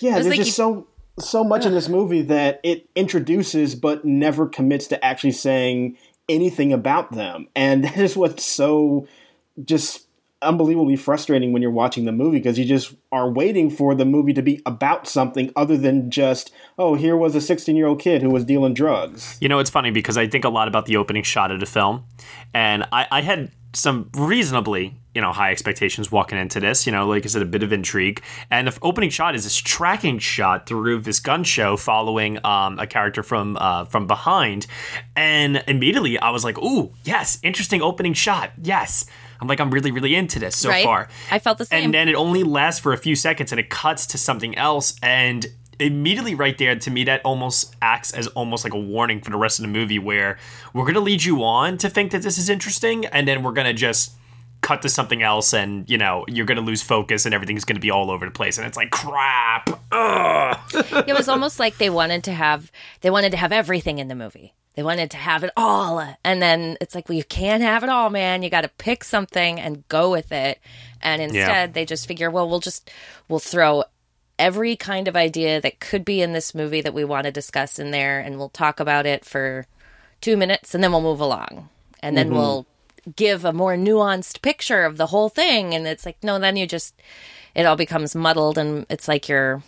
Yeah, 0.00 0.14
there's 0.14 0.26
like 0.26 0.36
just 0.38 0.48
you- 0.48 0.52
so 0.52 0.86
so 1.18 1.44
much 1.44 1.64
in 1.64 1.72
this 1.72 1.88
movie 1.88 2.22
that 2.22 2.60
it 2.62 2.88
introduces 2.94 3.74
but 3.74 4.04
never 4.04 4.46
commits 4.46 4.86
to 4.88 5.02
actually 5.04 5.32
saying 5.32 5.96
anything 6.28 6.72
about 6.72 7.12
them, 7.12 7.48
and 7.54 7.84
that 7.86 7.96
is 7.98 8.16
what's 8.16 8.44
so 8.44 9.06
just 9.64 10.05
unbelievably 10.42 10.96
frustrating 10.96 11.52
when 11.52 11.62
you're 11.62 11.70
watching 11.70 12.04
the 12.04 12.12
movie 12.12 12.38
because 12.38 12.58
you 12.58 12.64
just 12.64 12.94
are 13.10 13.30
waiting 13.30 13.70
for 13.70 13.94
the 13.94 14.04
movie 14.04 14.34
to 14.34 14.42
be 14.42 14.60
about 14.66 15.08
something 15.08 15.50
other 15.56 15.76
than 15.76 16.10
just 16.10 16.52
oh 16.78 16.94
here 16.94 17.16
was 17.16 17.34
a 17.34 17.40
16 17.40 17.74
year 17.74 17.86
old 17.86 18.00
kid 18.00 18.20
who 18.20 18.28
was 18.28 18.44
dealing 18.44 18.74
drugs. 18.74 19.38
You 19.40 19.48
know 19.48 19.58
it's 19.58 19.70
funny 19.70 19.90
because 19.90 20.18
i 20.18 20.26
think 20.26 20.44
a 20.44 20.50
lot 20.50 20.68
about 20.68 20.86
the 20.86 20.96
opening 20.96 21.22
shot 21.22 21.50
of 21.50 21.60
the 21.60 21.66
film 21.66 22.04
and 22.52 22.84
i, 22.92 23.06
I 23.10 23.20
had 23.22 23.50
some 23.72 24.10
reasonably 24.14 24.94
you 25.14 25.20
know 25.20 25.32
high 25.32 25.50
expectations 25.50 26.12
walking 26.12 26.38
into 26.38 26.60
this 26.60 26.86
you 26.86 26.92
know 26.92 27.06
like 27.06 27.24
i 27.24 27.28
said 27.28 27.42
a 27.42 27.46
bit 27.46 27.62
of 27.62 27.72
intrigue 27.72 28.22
and 28.50 28.68
the 28.68 28.78
opening 28.82 29.10
shot 29.10 29.34
is 29.34 29.44
this 29.44 29.56
tracking 29.56 30.18
shot 30.18 30.66
through 30.66 31.00
this 31.00 31.20
gun 31.20 31.44
show 31.44 31.76
following 31.76 32.38
um, 32.44 32.78
a 32.78 32.86
character 32.86 33.22
from 33.22 33.56
uh, 33.58 33.84
from 33.86 34.06
behind 34.06 34.66
and 35.14 35.62
immediately 35.66 36.18
i 36.18 36.30
was 36.30 36.44
like 36.44 36.58
ooh 36.58 36.92
yes 37.04 37.38
interesting 37.42 37.82
opening 37.82 38.12
shot 38.12 38.50
yes 38.62 39.06
I'm 39.40 39.48
like, 39.48 39.60
I'm 39.60 39.70
really, 39.70 39.90
really 39.90 40.14
into 40.14 40.38
this 40.38 40.56
so 40.56 40.68
Right. 40.68 40.84
far. 40.84 41.08
I 41.30 41.38
felt 41.38 41.58
the 41.58 41.64
same. 41.64 41.84
And 41.84 41.94
then 41.94 42.08
it 42.08 42.14
only 42.14 42.42
lasts 42.42 42.80
for 42.80 42.92
a 42.92 42.98
few 42.98 43.14
seconds 43.16 43.52
and 43.52 43.58
it 43.60 43.70
cuts 43.70 44.06
to 44.08 44.18
something 44.18 44.56
else. 44.56 44.94
And 45.02 45.46
immediately 45.78 46.34
right 46.34 46.56
there, 46.56 46.74
to 46.76 46.90
me, 46.90 47.04
that 47.04 47.20
almost 47.24 47.76
acts 47.82 48.12
as 48.12 48.26
almost 48.28 48.64
like 48.64 48.72
a 48.72 48.78
warning 48.80 49.20
for 49.20 49.30
the 49.30 49.36
rest 49.36 49.58
of 49.58 49.62
the 49.62 49.68
movie 49.68 49.98
where 49.98 50.38
we're 50.72 50.84
going 50.84 50.94
to 50.94 51.00
lead 51.00 51.22
you 51.24 51.42
on 51.44 51.76
to 51.78 51.90
think 51.90 52.12
that 52.12 52.22
this 52.22 52.38
is 52.38 52.48
interesting. 52.48 53.04
And 53.06 53.28
then 53.28 53.42
we're 53.42 53.52
going 53.52 53.66
to 53.66 53.74
just 53.74 54.12
cut 54.62 54.80
to 54.82 54.88
something 54.88 55.22
else 55.22 55.52
and, 55.52 55.88
you 55.88 55.98
know, 55.98 56.24
you're 56.28 56.46
going 56.46 56.56
to 56.56 56.62
lose 56.64 56.82
focus 56.82 57.26
and 57.26 57.34
everything's 57.34 57.64
going 57.64 57.76
to 57.76 57.80
be 57.80 57.90
all 57.90 58.10
over 58.10 58.24
the 58.24 58.30
place. 58.32 58.56
And 58.58 58.66
it's 58.66 58.76
like, 58.76 58.90
crap. 58.90 59.68
Ugh. 59.92 60.58
it 61.06 61.14
was 61.14 61.28
almost 61.28 61.60
like 61.60 61.76
they 61.78 61.90
wanted 61.90 62.24
to 62.24 62.32
have 62.32 62.72
they 63.02 63.10
wanted 63.10 63.30
to 63.30 63.36
have 63.36 63.52
everything 63.52 63.98
in 63.98 64.08
the 64.08 64.14
movie. 64.14 64.54
They 64.76 64.82
wanted 64.82 65.10
to 65.12 65.16
have 65.16 65.42
it 65.42 65.50
all. 65.56 66.06
And 66.22 66.42
then 66.42 66.76
it's 66.82 66.94
like, 66.94 67.08
well, 67.08 67.16
you 67.16 67.24
can't 67.24 67.62
have 67.62 67.82
it 67.82 67.88
all, 67.88 68.10
man. 68.10 68.42
You 68.42 68.50
got 68.50 68.60
to 68.60 68.68
pick 68.68 69.04
something 69.04 69.58
and 69.58 69.88
go 69.88 70.10
with 70.10 70.32
it. 70.32 70.60
And 71.00 71.22
instead, 71.22 71.72
they 71.72 71.86
just 71.86 72.06
figure, 72.06 72.30
well, 72.30 72.48
we'll 72.48 72.60
just 72.60 72.90
we'll 73.28 73.38
throw 73.38 73.84
every 74.38 74.76
kind 74.76 75.08
of 75.08 75.16
idea 75.16 75.62
that 75.62 75.80
could 75.80 76.04
be 76.04 76.20
in 76.20 76.34
this 76.34 76.54
movie 76.54 76.82
that 76.82 76.92
we 76.92 77.04
want 77.04 77.24
to 77.24 77.32
discuss 77.32 77.78
in 77.78 77.90
there 77.90 78.20
and 78.20 78.36
we'll 78.36 78.50
talk 78.50 78.80
about 78.80 79.06
it 79.06 79.24
for 79.24 79.66
2 80.20 80.36
minutes 80.36 80.74
and 80.74 80.84
then 80.84 80.92
we'll 80.92 81.00
move 81.00 81.20
along. 81.20 81.70
And 82.00 82.14
then 82.14 82.26
mm-hmm. 82.26 82.36
we'll 82.36 82.66
give 83.14 83.46
a 83.46 83.52
more 83.54 83.76
nuanced 83.76 84.42
picture 84.42 84.84
of 84.84 84.98
the 84.98 85.06
whole 85.06 85.30
thing 85.30 85.74
and 85.74 85.86
it's 85.86 86.04
like, 86.04 86.22
no, 86.22 86.38
then 86.38 86.56
you 86.56 86.66
just 86.66 86.94
it 87.54 87.64
all 87.64 87.76
becomes 87.76 88.14
muddled 88.14 88.58
and 88.58 88.84
it's 88.90 89.08
like 89.08 89.26
you're 89.26 89.62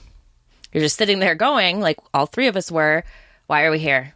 you're 0.73 0.83
just 0.83 0.99
sitting 0.99 1.19
there 1.19 1.35
going, 1.35 1.81
like 1.81 1.99
all 2.13 2.27
three 2.27 2.47
of 2.47 2.57
us 2.57 2.71
were, 2.71 3.05
why 3.47 3.65
are 3.65 3.71
we 3.71 3.79
here? 3.79 4.13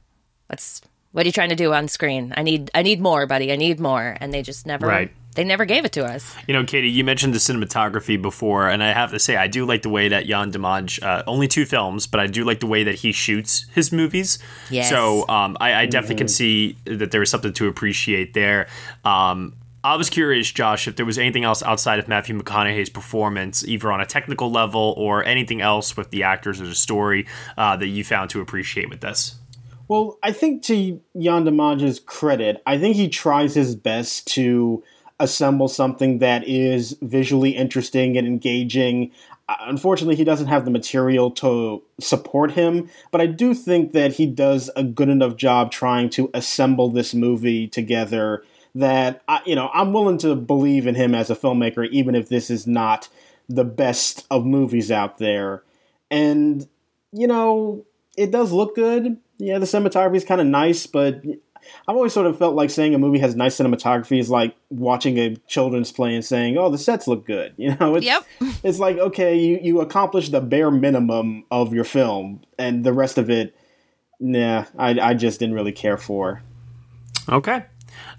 What's 0.49 0.83
what 1.13 1.25
are 1.25 1.29
you 1.29 1.33
trying 1.33 1.51
to 1.51 1.57
do 1.57 1.73
on 1.75 1.89
screen? 1.89 2.33
I 2.37 2.43
need 2.43 2.71
I 2.75 2.83
need 2.83 3.01
more, 3.01 3.27
buddy. 3.27 3.53
I 3.53 3.57
need 3.57 3.81
more. 3.81 4.17
And 4.21 4.33
they 4.33 4.43
just 4.43 4.67
never 4.67 4.87
Right. 4.87 5.13
they 5.35 5.45
never 5.45 5.65
gave 5.67 5.85
it 5.85 5.93
to 5.93 6.05
us. 6.05 6.35
You 6.47 6.55
know, 6.55 6.65
Katie, 6.65 6.89
you 6.91 7.05
mentioned 7.05 7.35
the 7.35 7.39
cinematography 7.39 8.21
before, 8.21 8.69
and 8.69 8.83
I 8.83 8.93
have 8.93 9.11
to 9.11 9.19
say, 9.19 9.37
I 9.37 9.47
do 9.47 9.65
like 9.67 9.83
the 9.83 9.89
way 9.91 10.09
that 10.09 10.27
Jan 10.27 10.51
Demange, 10.53 11.03
uh, 11.03 11.23
only 11.27 11.49
two 11.49 11.65
films, 11.67 12.07
but 12.07 12.21
I 12.21 12.27
do 12.27 12.45
like 12.45 12.61
the 12.61 12.67
way 12.67 12.85
that 12.85 12.97
he 12.97 13.13
shoots 13.13 13.67
his 13.75 13.93
movies. 13.93 14.39
Yes. 14.71 14.89
So 14.89 15.27
um, 15.29 15.57
I, 15.61 15.75
I 15.83 15.87
definitely 15.87 16.17
can 16.17 16.29
see 16.29 16.77
that 16.87 17.11
there 17.11 17.23
is 17.23 17.31
something 17.31 17.53
to 17.55 17.69
appreciate 17.69 18.33
there. 18.35 18.69
Um, 19.05 19.55
I 19.85 19.97
was 19.97 20.09
curious, 20.09 20.49
Josh, 20.51 20.87
if 20.87 20.95
there 20.95 21.05
was 21.05 21.19
anything 21.19 21.43
else 21.45 21.61
outside 21.63 21.99
of 21.99 22.07
Matthew 22.07 22.39
McConaughey's 22.39 22.89
performance, 22.89 23.67
either 23.67 23.91
on 23.91 24.01
a 24.01 24.07
technical 24.07 24.49
level 24.51 24.95
or 24.97 25.25
anything 25.25 25.61
else 25.61 25.97
with 25.97 26.11
the 26.11 26.23
actors 26.23 26.61
or 26.61 26.67
the 26.69 26.75
story, 26.75 27.27
uh, 27.59 27.77
that 27.77 27.89
you 27.89 28.05
found 28.05 28.31
to 28.31 28.41
appreciate 28.41 28.89
with 28.89 29.01
this. 29.01 29.35
Well, 29.93 30.19
I 30.23 30.33
think 30.33 30.63
to 30.63 31.03
Jan 31.21 31.45
Demange's 31.45 32.01
credit, 32.01 32.63
I 32.65 32.79
think 32.79 32.97
he 32.97 33.11
tries 33.11 33.55
his 33.55 33.77
best 33.77 34.27
to 34.29 34.83
assemble 35.21 35.69
something 35.69 36.19
that 36.21 36.49
is 36.49 36.97
visually 37.03 37.51
interesting 37.51 38.17
and 38.17 38.27
engaging. 38.27 39.11
Uh, 39.51 39.57
Unfortunately, 39.61 40.17
he 40.17 40.25
doesn't 40.25 40.47
have 40.47 40.65
the 40.65 40.71
material 40.71 41.31
to 41.33 41.83
support 42.01 42.53
him, 42.53 42.89
but 43.11 43.21
I 43.21 43.27
do 43.27 43.53
think 43.53 43.93
that 43.93 44.15
he 44.15 44.25
does 44.25 44.71
a 44.77 44.83
good 44.83 45.11
enough 45.11 45.37
job 45.37 45.71
trying 45.71 46.09
to 46.11 46.31
assemble 46.33 46.89
this 46.89 47.13
movie 47.13 47.69
together 47.69 48.45
that 48.75 49.21
I, 49.29 49.43
you 49.45 49.55
know 49.55 49.69
I'm 49.75 49.93
willing 49.93 50.17
to 50.19 50.35
believe 50.35 50.87
in 50.87 50.95
him 50.95 51.15
as 51.15 51.29
a 51.29 51.37
filmmaker, 51.37 51.87
even 51.91 52.15
if 52.15 52.31
this 52.31 52.49
is 52.49 52.67
not 52.67 53.11
the 53.47 53.65
best 53.65 54.27
of 54.31 54.47
movies 54.47 54.91
out 54.91 55.19
there. 55.19 55.65
And 56.11 56.67
you 57.13 57.27
know, 57.27 57.85
it 58.17 58.31
does 58.31 58.53
look 58.53 58.75
good. 58.75 59.19
Yeah, 59.43 59.59
the 59.59 59.67
cinematography 59.67 60.17
is 60.17 60.25
kind 60.25 60.41
of 60.41 60.47
nice, 60.47 60.87
but 60.87 61.21
I've 61.89 61.97
always 61.97 62.13
sort 62.13 62.27
of 62.27 62.39
felt 62.39 62.55
like 62.55 62.71
saying 62.71 62.95
a 62.95 62.99
movie 62.99 63.19
has 63.19 63.35
nice 63.35 63.57
cinematography 63.57 64.21
is 64.21 64.31
like 64.31 64.55
watching 64.71 65.19
a 65.19 65.35
children's 65.49 65.91
play 65.91 66.15
and 66.15 66.25
saying, 66.25 66.57
"Oh, 66.59 66.71
the 66.71 66.79
sets 66.79 67.09
look 67.09 67.27
good." 67.27 67.55
You 67.59 67.75
know, 67.81 67.97
it's, 67.97 68.07
Yep. 68.07 68.25
it's 68.63 68.79
like 68.79 68.99
okay, 68.99 69.37
you 69.37 69.59
you 69.61 69.81
accomplish 69.81 70.29
the 70.29 70.41
bare 70.41 70.71
minimum 70.71 71.45
of 71.51 71.75
your 71.75 71.85
film, 71.85 72.43
and 72.57 72.85
the 72.85 72.93
rest 72.93 73.19
of 73.19 73.31
it, 73.31 73.57
nah, 74.21 74.65
I 74.79 74.99
I 75.01 75.15
just 75.15 75.41
didn't 75.41 75.57
really 75.57 75.73
care 75.73 75.99
for. 75.99 76.43
Okay. 77.29 77.65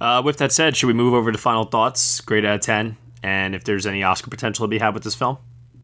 Uh, 0.01 0.21
with 0.23 0.38
that 0.38 0.51
said, 0.51 0.75
should 0.75 0.88
we 0.88 0.93
move 0.93 1.13
over 1.13 1.31
to 1.31 1.38
final 1.38 1.63
thoughts? 1.63 2.19
Grade 2.21 2.45
out 2.45 2.55
of 2.55 2.62
10. 2.62 2.97
And 3.23 3.55
if 3.55 3.63
there's 3.63 3.86
any 3.88 4.03
Oscar 4.03 4.29
potential 4.29 4.65
to 4.65 4.69
be 4.69 4.77
had 4.77 4.93
with 4.93 5.03
this 5.03 5.15
film? 5.15 5.38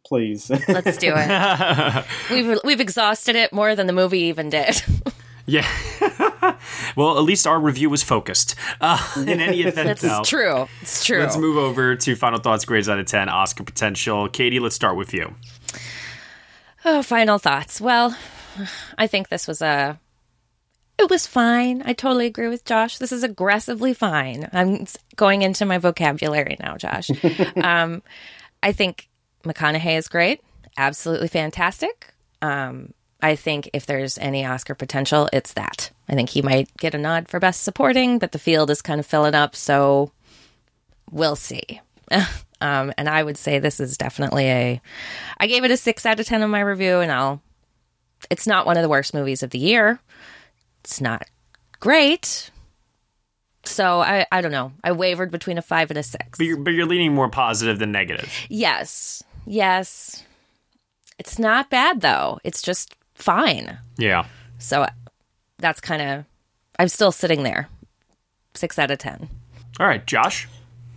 Please, 0.05 0.49
Let's 0.67 0.97
do 0.97 1.13
it. 1.15 2.05
we've 2.31 2.59
we've 2.63 2.79
exhausted 2.81 3.35
it 3.35 3.51
more 3.53 3.75
than 3.75 3.87
the 3.87 3.93
movie 3.93 4.21
even 4.23 4.49
did. 4.49 4.81
Yeah. 5.49 5.67
well, 6.95 7.17
at 7.17 7.23
least 7.23 7.47
our 7.47 7.59
review 7.59 7.89
was 7.89 8.03
focused. 8.03 8.55
Uh, 8.79 8.99
in 9.17 9.39
any 9.39 9.61
event, 9.63 9.99
It's 10.03 10.29
true. 10.29 10.67
It's 10.81 11.03
true. 11.05 11.19
let's 11.19 11.37
move 11.37 11.57
over 11.57 11.95
to 11.95 12.15
final 12.15 12.39
thoughts, 12.39 12.65
grades 12.65 12.87
out 12.87 12.99
of 12.99 13.05
10, 13.07 13.29
Oscar 13.29 13.63
potential. 13.63 14.29
Katie, 14.29 14.59
let's 14.59 14.75
start 14.75 14.95
with 14.95 15.13
you. 15.13 15.33
Oh, 16.85 17.01
final 17.01 17.39
thoughts. 17.39 17.81
Well, 17.81 18.15
I 18.97 19.07
think 19.07 19.29
this 19.29 19.47
was 19.47 19.61
a. 19.61 19.99
It 20.97 21.09
was 21.09 21.25
fine. 21.25 21.81
I 21.85 21.93
totally 21.93 22.25
agree 22.25 22.49
with 22.49 22.65
Josh. 22.65 22.97
This 22.97 23.11
is 23.13 23.23
aggressively 23.23 23.93
fine. 23.93 24.49
I'm 24.51 24.85
going 25.15 25.41
into 25.43 25.65
my 25.65 25.77
vocabulary 25.77 26.57
now, 26.59 26.75
Josh. 26.75 27.09
um, 27.55 28.03
I 28.61 28.73
think 28.73 29.07
McConaughey 29.43 29.97
is 29.97 30.09
great. 30.09 30.41
Absolutely 30.77 31.29
fantastic. 31.29 32.13
Um, 32.41 32.93
I 33.21 33.35
think 33.35 33.69
if 33.73 33.85
there's 33.85 34.17
any 34.17 34.45
Oscar 34.45 34.75
potential, 34.75 35.29
it's 35.33 35.53
that. 35.53 35.91
I 36.07 36.13
think 36.15 36.29
he 36.29 36.41
might 36.41 36.75
get 36.77 36.95
a 36.95 36.97
nod 36.97 37.27
for 37.27 37.39
Best 37.39 37.63
Supporting, 37.63 38.17
but 38.17 38.31
the 38.31 38.39
field 38.39 38.69
is 38.69 38.81
kind 38.81 38.99
of 38.99 39.05
filling 39.05 39.35
up, 39.35 39.55
so 39.55 40.11
we'll 41.11 41.35
see. 41.35 41.81
um, 42.61 42.93
and 42.97 43.09
I 43.09 43.21
would 43.21 43.37
say 43.37 43.59
this 43.59 43.79
is 43.79 43.97
definitely 43.97 44.45
a. 44.45 44.81
I 45.37 45.47
gave 45.47 45.63
it 45.63 45.71
a 45.71 45.77
six 45.77 46.05
out 46.05 46.19
of 46.19 46.25
ten 46.25 46.41
in 46.41 46.49
my 46.49 46.61
review, 46.61 46.99
and 46.99 47.11
I'll. 47.11 47.41
It's 48.29 48.47
not 48.47 48.65
one 48.65 48.77
of 48.77 48.83
the 48.83 48.89
worst 48.89 49.13
movies 49.13 49.43
of 49.43 49.49
the 49.49 49.59
year. 49.59 49.99
It's 50.83 51.01
not 51.01 51.25
great. 51.79 52.51
So 53.63 54.01
I, 54.01 54.25
I 54.31 54.41
don't 54.41 54.51
know. 54.51 54.71
I 54.83 54.93
wavered 54.93 55.31
between 55.31 55.57
a 55.57 55.61
five 55.61 55.91
and 55.91 55.97
a 55.97 56.03
six. 56.03 56.37
But 56.37 56.45
you're, 56.45 56.57
but 56.57 56.71
you're 56.71 56.85
leaning 56.85 57.13
more 57.13 57.29
positive 57.29 57.79
than 57.79 57.91
negative. 57.91 58.31
Yes, 58.49 59.23
yes. 59.45 60.23
It's 61.17 61.37
not 61.37 61.69
bad 61.69 62.01
though. 62.01 62.39
It's 62.43 62.61
just 62.61 62.95
fine. 63.21 63.77
Yeah. 63.97 64.25
So 64.57 64.85
that's 65.57 65.79
kind 65.79 66.01
of. 66.01 66.25
I'm 66.77 66.87
still 66.87 67.11
sitting 67.11 67.43
there. 67.43 67.69
Six 68.55 68.79
out 68.79 68.91
of 68.91 68.97
ten. 68.97 69.29
All 69.79 69.87
right, 69.87 70.05
Josh. 70.05 70.47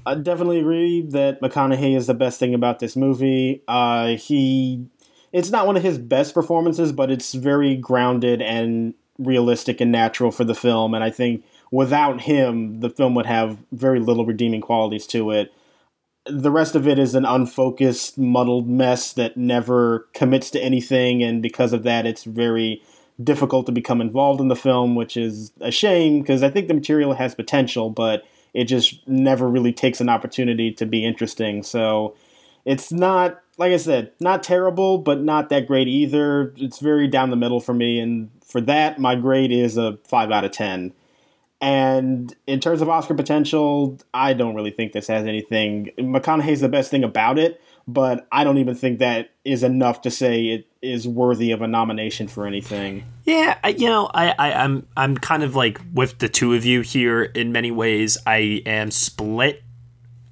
I 0.05 0.15
definitely 0.15 0.59
agree 0.59 1.03
that 1.03 1.41
McConaughey 1.41 1.97
is 1.97 2.07
the 2.07 2.15
best 2.15 2.41
thing 2.41 2.55
about 2.55 2.81
this 2.81 2.97
movie. 2.97 3.63
Uh, 3.69 4.17
he, 4.17 4.87
it's 5.33 5.51
not 5.51 5.67
one 5.67 5.77
of 5.77 5.83
his 5.83 5.99
best 5.99 6.35
performances, 6.35 6.91
but 6.93 7.11
it's 7.11 7.35
very 7.35 7.77
grounded 7.77 8.43
and 8.43 8.95
realistic 9.19 9.81
and 9.81 9.93
natural 9.93 10.33
for 10.33 10.43
the 10.45 10.55
film. 10.55 10.95
And 10.95 11.05
I 11.05 11.11
think 11.11 11.45
without 11.71 12.23
him, 12.23 12.81
the 12.81 12.91
film 12.91 13.15
would 13.15 13.27
have 13.27 13.59
very 13.71 14.01
little 14.01 14.27
redeeming 14.27 14.61
qualities 14.61 15.07
to 15.09 15.31
it. 15.31 15.53
The 16.27 16.53
rest 16.53 16.77
of 16.77 16.87
it 16.87 16.99
is 16.99 17.15
an 17.15 17.25
unfocused, 17.25 18.17
muddled 18.17 18.69
mess 18.69 19.13
that 19.15 19.37
never 19.37 20.07
commits 20.15 20.51
to 20.51 20.61
anything, 20.63 21.23
and 21.23 21.43
because 21.43 21.73
of 21.73 21.83
that, 21.83 22.07
it's 22.07 22.25
very 22.25 22.81
difficult 23.23 23.67
to 23.67 23.73
become 23.73 24.01
involved 24.01 24.41
in 24.41 24.49
the 24.49 24.57
film, 24.57 24.95
which 24.95 25.17
is 25.17 25.53
a 25.61 25.71
shame 25.71 26.21
because 26.21 26.43
I 26.43 26.51
think 26.51 26.69
the 26.69 26.75
material 26.75 27.15
has 27.15 27.35
potential, 27.35 27.91
but 27.91 28.23
it 28.55 28.65
just 28.65 29.07
never 29.09 29.49
really 29.49 29.73
takes 29.73 30.01
an 30.01 30.09
opportunity 30.09 30.73
to 30.73 30.87
be 30.87 31.05
interesting. 31.05 31.63
So 31.63 32.15
it's 32.65 32.93
not, 32.93 33.43
like 33.59 33.73
I 33.73 33.77
said, 33.77 34.13
not 34.21 34.43
terrible, 34.43 34.99
but 34.99 35.21
not 35.21 35.49
that 35.49 35.67
great 35.67 35.89
either. 35.89 36.55
It's 36.57 36.79
very 36.79 37.09
down 37.09 37.31
the 37.31 37.37
middle 37.37 37.61
for 37.61 37.75
me, 37.75 37.99
and 37.99 38.31
for 38.47 38.61
that, 38.63 38.99
my 38.99 39.17
grade 39.17 39.51
is 39.51 39.77
a 39.77 39.99
5 40.07 40.31
out 40.31 40.45
of 40.45 40.53
10. 40.53 40.93
And 41.63 42.35
in 42.49 42.59
terms 42.59 42.83
of 42.83 42.89
Oscar 42.89 43.15
potential, 43.15 43.97
I 44.13 44.35
don't 44.35 44.57
really 44.57 44.73
think 44.73 44.93
this 44.93 45.07
has 45.07 45.25
anything. 45.25 45.93
McConaughey's 45.97 46.61
the 46.61 46.69
best 46.69 46.91
thing 46.91 47.05
about 47.05 47.39
it, 47.39 47.61
but 47.87 48.27
I 48.33 48.43
don't 48.43 48.59
even 48.59 48.75
think 48.75 48.99
that 48.99 49.31
is 49.45 49.63
enough 49.63 50.03
to 50.03 50.11
say 50.11 50.47
it 50.47 50.67
is 50.83 51.07
worthy 51.07 51.53
of 51.53 51.63
a 51.63 51.69
nomination 51.69 52.27
for 52.27 52.49
anything. 52.49 53.05
Yeah, 53.23 53.59
I, 53.63 53.69
you 53.69 53.87
know, 53.87 54.11
I, 54.13 54.35
I, 54.37 54.53
I'm 54.55 54.89
I'm 54.97 55.17
kind 55.17 55.45
of 55.45 55.55
like 55.55 55.81
with 55.95 56.19
the 56.19 56.29
two 56.29 56.53
of 56.55 56.65
you 56.65 56.81
here 56.81 57.23
in 57.23 57.53
many 57.53 57.71
ways. 57.71 58.19
I 58.27 58.63
am 58.67 58.91
split 58.91 59.63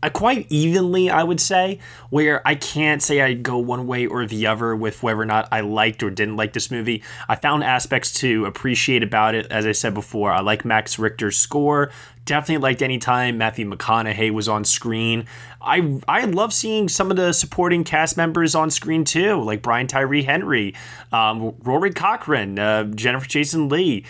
quite 0.09 0.47
evenly, 0.49 1.11
I 1.11 1.23
would 1.23 1.41
say, 1.41 1.79
where 2.09 2.47
I 2.47 2.55
can't 2.55 3.03
say 3.03 3.21
I'd 3.21 3.43
go 3.43 3.59
one 3.59 3.87
way 3.87 4.07
or 4.07 4.25
the 4.25 4.47
other 4.47 4.75
with 4.75 5.03
whether 5.03 5.21
or 5.21 5.27
not 5.27 5.49
I 5.53 5.61
liked 5.61 6.03
or 6.03 6.11
didn't 6.11 6.37
like 6.37 6.55
this 6.55 6.71
movie. 6.71 7.03
I 7.29 7.37
found 7.37 7.65
aspects 7.65 8.13
to 8.15 8.47
appreciate 8.47 9.03
about 9.03 9.35
it. 9.35 9.47
As 9.51 9.67
I 9.67 9.73
said 9.73 9.93
before, 9.93 10.33
I 10.33 10.41
like 10.41 10.65
Max 10.65 10.99
Richter's 10.99 11.37
score. 11.37 11.91
Definitely 12.25 12.63
liked 12.63 12.83
any 12.83 12.99
time 12.99 13.39
Matthew 13.39 13.69
McConaughey 13.69 14.31
was 14.31 14.49
on 14.49 14.65
screen. 14.65 15.27
I 15.61 16.01
I 16.09 16.25
love 16.25 16.53
seeing 16.53 16.89
some 16.89 17.11
of 17.11 17.17
the 17.17 17.33
supporting 17.33 17.85
cast 17.85 18.17
members 18.17 18.55
on 18.55 18.71
screen 18.71 19.05
too, 19.05 19.43
like 19.43 19.63
Brian 19.63 19.87
Tyree 19.87 20.23
Henry, 20.23 20.75
um, 21.13 21.55
Rory 21.63 21.93
Cochrane, 21.93 22.59
uh, 22.59 22.85
Jennifer 22.85 23.27
Jason 23.27 23.69
Leigh 23.69 24.05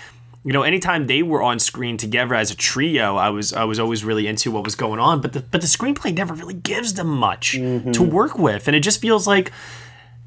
you 0.45 0.55
know, 0.55 0.63
anytime 0.63 1.07
they 1.07 1.23
were 1.23 1.43
on 1.43 1.59
screen 1.59 1.99
together 1.99 2.35
as 2.35 2.51
a 2.51 2.57
trio, 2.57 3.17
I 3.17 3.29
was 3.29 3.53
I 3.53 3.65
was 3.65 3.79
always 3.79 4.05
really 4.05 4.27
into 4.27 4.51
what 4.51 4.65
was 4.65 4.75
going 4.75 4.99
on. 4.99 5.21
But 5.21 5.35
the 5.35 5.41
but 5.41 5.61
the 5.61 5.67
screenplay 5.67 6.17
never 6.17 6.33
really 6.33 6.55
gives 6.55 6.95
them 6.95 7.09
much 7.09 7.53
mm-hmm. 7.53 7.91
to 7.93 8.03
work 8.03 8.39
with, 8.39 8.67
and 8.67 8.75
it 8.75 8.81
just 8.81 9.01
feels 9.03 9.27
like, 9.27 9.53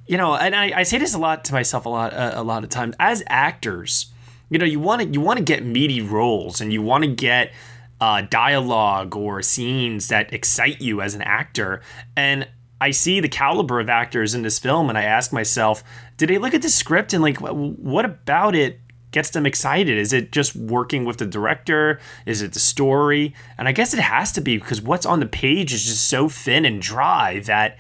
you 0.06 0.18
know, 0.18 0.36
and 0.36 0.56
I, 0.56 0.80
I 0.80 0.84
say 0.84 1.00
this 1.00 1.16
a 1.16 1.18
lot 1.18 1.46
to 1.46 1.54
myself 1.54 1.86
a 1.86 1.90
lot 1.90 2.14
uh, 2.14 2.34
a 2.36 2.44
lot 2.44 2.64
of 2.64 2.70
times 2.70 2.96
as 3.00 3.24
actors, 3.28 4.12
you 4.50 4.60
know, 4.60 4.66
you 4.66 4.80
want 4.80 5.02
to 5.02 5.08
you 5.08 5.20
want 5.20 5.38
to 5.38 5.44
get 5.44 5.66
meaty 5.66 6.02
roles 6.02 6.62
and 6.62 6.72
you 6.72 6.84
want 6.84 7.04
to 7.04 7.10
get 7.10 7.52
uh, 8.00 8.22
dialogue 8.22 9.16
or 9.16 9.42
scenes 9.42 10.10
that 10.10 10.32
excite 10.32 10.80
you 10.80 11.02
as 11.02 11.16
an 11.16 11.24
actor, 11.24 11.82
and 12.16 12.48
I 12.80 12.92
see 12.92 13.20
the 13.20 13.30
caliber 13.30 13.80
of 13.80 13.90
actors 13.90 14.36
in 14.36 14.44
this 14.44 14.60
film, 14.60 14.90
and 14.90 14.98
I 14.98 15.04
ask 15.04 15.32
myself, 15.32 15.84
did 16.18 16.30
they 16.30 16.38
look 16.38 16.54
at 16.54 16.62
the 16.62 16.70
script 16.70 17.14
and 17.14 17.24
like, 17.24 17.38
what 17.38 18.04
about 18.04 18.56
it 18.56 18.80
gets 19.14 19.30
them 19.30 19.46
excited? 19.46 19.98
Is 19.98 20.12
it 20.12 20.32
just 20.32 20.56
working 20.56 21.06
with 21.06 21.18
the 21.18 21.26
director? 21.26 22.00
Is 22.26 22.42
it 22.42 22.54
the 22.54 22.60
story? 22.60 23.34
And 23.58 23.68
I 23.68 23.72
guess 23.72 23.94
it 23.94 24.00
has 24.00 24.32
to 24.34 24.42
be 24.42 24.58
because 24.58 24.82
what's 24.82 25.06
on 25.06 25.20
the 25.20 25.26
page 25.26 25.74
is 25.74 25.86
just 25.86 26.10
so 26.10 26.28
thin 26.28 26.66
and 26.66 26.82
dry 26.82 27.40
that 27.42 27.78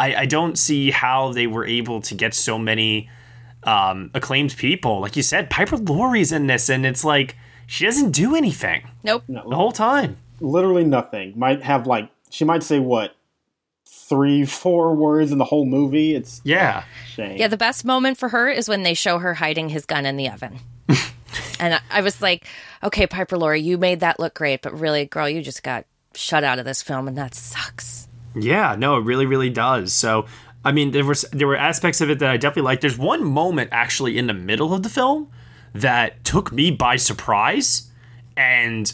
I, 0.00 0.14
I 0.14 0.26
don't 0.26 0.58
see 0.58 0.90
how 0.90 1.32
they 1.32 1.46
were 1.46 1.66
able 1.66 2.00
to 2.00 2.14
get 2.14 2.34
so 2.34 2.58
many 2.58 3.08
um, 3.64 4.10
acclaimed 4.14 4.56
people. 4.56 5.00
Like 5.00 5.14
you 5.14 5.22
said, 5.22 5.50
Piper 5.50 5.76
Laurie's 5.76 6.32
in 6.32 6.46
this, 6.46 6.68
and 6.68 6.86
it's 6.86 7.04
like 7.04 7.36
she 7.66 7.84
doesn't 7.84 8.12
do 8.12 8.34
anything. 8.34 8.88
Nope. 9.04 9.24
No, 9.28 9.48
the 9.48 9.56
whole 9.56 9.72
time. 9.72 10.16
Literally 10.40 10.84
nothing. 10.84 11.38
Might 11.38 11.62
have 11.62 11.86
like 11.86 12.10
she 12.30 12.44
might 12.44 12.62
say 12.62 12.78
what 12.78 13.14
three, 14.10 14.44
four 14.44 14.94
words 14.94 15.32
in 15.32 15.38
the 15.38 15.44
whole 15.44 15.64
movie. 15.64 16.14
It's 16.14 16.42
yeah, 16.44 16.84
shame. 17.06 17.38
Yeah, 17.38 17.48
the 17.48 17.56
best 17.56 17.84
moment 17.86 18.18
for 18.18 18.28
her 18.28 18.50
is 18.50 18.68
when 18.68 18.82
they 18.82 18.92
show 18.92 19.18
her 19.18 19.34
hiding 19.34 19.70
his 19.70 19.86
gun 19.86 20.04
in 20.04 20.18
the 20.18 20.28
oven. 20.28 20.58
and 21.60 21.80
I 21.90 22.02
was 22.02 22.20
like, 22.20 22.46
okay, 22.82 23.06
Piper 23.06 23.38
Laurie, 23.38 23.60
you 23.60 23.78
made 23.78 24.00
that 24.00 24.20
look 24.20 24.34
great, 24.34 24.60
but 24.60 24.78
really, 24.78 25.06
girl, 25.06 25.30
you 25.30 25.40
just 25.40 25.62
got 25.62 25.86
shut 26.14 26.44
out 26.44 26.58
of 26.58 26.64
this 26.64 26.82
film, 26.82 27.08
and 27.08 27.16
that 27.16 27.34
sucks. 27.34 28.08
Yeah, 28.34 28.74
no, 28.76 28.96
it 28.96 29.04
really, 29.04 29.26
really 29.26 29.48
does. 29.48 29.92
So, 29.92 30.26
I 30.64 30.72
mean, 30.72 30.90
there 30.90 31.04
was 31.04 31.24
there 31.32 31.46
were 31.46 31.56
aspects 31.56 32.00
of 32.00 32.10
it 32.10 32.18
that 32.18 32.28
I 32.28 32.36
definitely 32.36 32.62
liked. 32.62 32.82
There's 32.82 32.98
one 32.98 33.24
moment 33.24 33.70
actually 33.72 34.18
in 34.18 34.26
the 34.26 34.34
middle 34.34 34.74
of 34.74 34.82
the 34.82 34.88
film 34.88 35.30
that 35.72 36.24
took 36.24 36.50
me 36.50 36.72
by 36.72 36.96
surprise, 36.96 37.88
and 38.36 38.92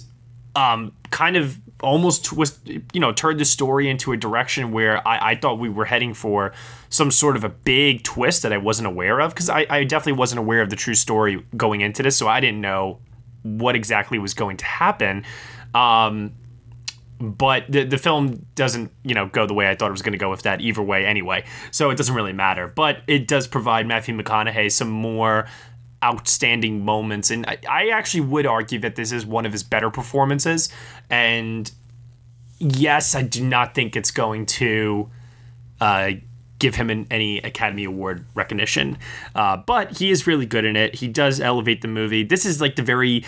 um, 0.54 0.92
kind 1.10 1.36
of 1.36 1.58
almost 1.86 2.24
twist, 2.24 2.58
you 2.92 3.00
know, 3.00 3.12
turned 3.12 3.38
the 3.38 3.44
story 3.44 3.88
into 3.88 4.12
a 4.12 4.16
direction 4.16 4.72
where 4.72 5.06
I, 5.06 5.30
I 5.30 5.34
thought 5.36 5.60
we 5.60 5.68
were 5.68 5.84
heading 5.84 6.14
for 6.14 6.52
some 6.88 7.12
sort 7.12 7.36
of 7.36 7.44
a 7.44 7.48
big 7.48 8.02
twist 8.02 8.42
that 8.42 8.52
I 8.52 8.58
wasn't 8.58 8.88
aware 8.88 9.20
of 9.20 9.32
because 9.32 9.48
I, 9.48 9.66
I 9.70 9.84
definitely 9.84 10.18
wasn't 10.18 10.40
aware 10.40 10.62
of 10.62 10.68
the 10.68 10.76
true 10.76 10.94
story 10.94 11.44
going 11.56 11.82
into 11.82 12.02
this, 12.02 12.16
so 12.16 12.26
I 12.26 12.40
didn't 12.40 12.60
know 12.60 12.98
what 13.42 13.76
exactly 13.76 14.18
was 14.18 14.34
going 14.34 14.56
to 14.56 14.64
happen. 14.64 15.24
Um, 15.74 16.32
but 17.18 17.64
the 17.68 17.84
the 17.84 17.98
film 17.98 18.44
doesn't 18.56 18.90
you 19.02 19.14
know 19.14 19.26
go 19.26 19.46
the 19.46 19.54
way 19.54 19.70
I 19.70 19.74
thought 19.74 19.88
it 19.88 19.92
was 19.92 20.02
going 20.02 20.12
to 20.12 20.18
go 20.18 20.28
with 20.28 20.42
that 20.42 20.60
either 20.60 20.82
way 20.82 21.06
anyway, 21.06 21.44
so 21.70 21.90
it 21.90 21.96
doesn't 21.96 22.14
really 22.14 22.32
matter. 22.32 22.66
But 22.66 22.98
it 23.06 23.28
does 23.28 23.46
provide 23.46 23.86
Matthew 23.86 24.16
McConaughey 24.16 24.70
some 24.70 24.90
more 24.90 25.46
outstanding 26.04 26.84
moments. 26.84 27.30
And 27.30 27.46
I, 27.46 27.58
I 27.68 27.88
actually 27.88 28.22
would 28.22 28.46
argue 28.46 28.78
that 28.80 28.96
this 28.96 29.12
is 29.12 29.26
one 29.26 29.46
of 29.46 29.52
his 29.52 29.62
better 29.62 29.90
performances. 29.90 30.68
And 31.10 31.70
yes, 32.58 33.14
I 33.14 33.22
do 33.22 33.44
not 33.44 33.74
think 33.74 33.96
it's 33.96 34.10
going 34.10 34.46
to 34.46 35.10
uh, 35.80 36.12
give 36.58 36.74
him 36.74 36.90
an, 36.90 37.06
any 37.10 37.38
Academy 37.38 37.84
Award 37.84 38.24
recognition. 38.34 38.98
Uh, 39.34 39.56
but 39.56 39.96
he 39.96 40.10
is 40.10 40.26
really 40.26 40.46
good 40.46 40.64
in 40.64 40.76
it. 40.76 40.94
He 40.94 41.08
does 41.08 41.40
elevate 41.40 41.82
the 41.82 41.88
movie. 41.88 42.22
This 42.24 42.46
is 42.46 42.60
like 42.60 42.76
the 42.76 42.82
very 42.82 43.24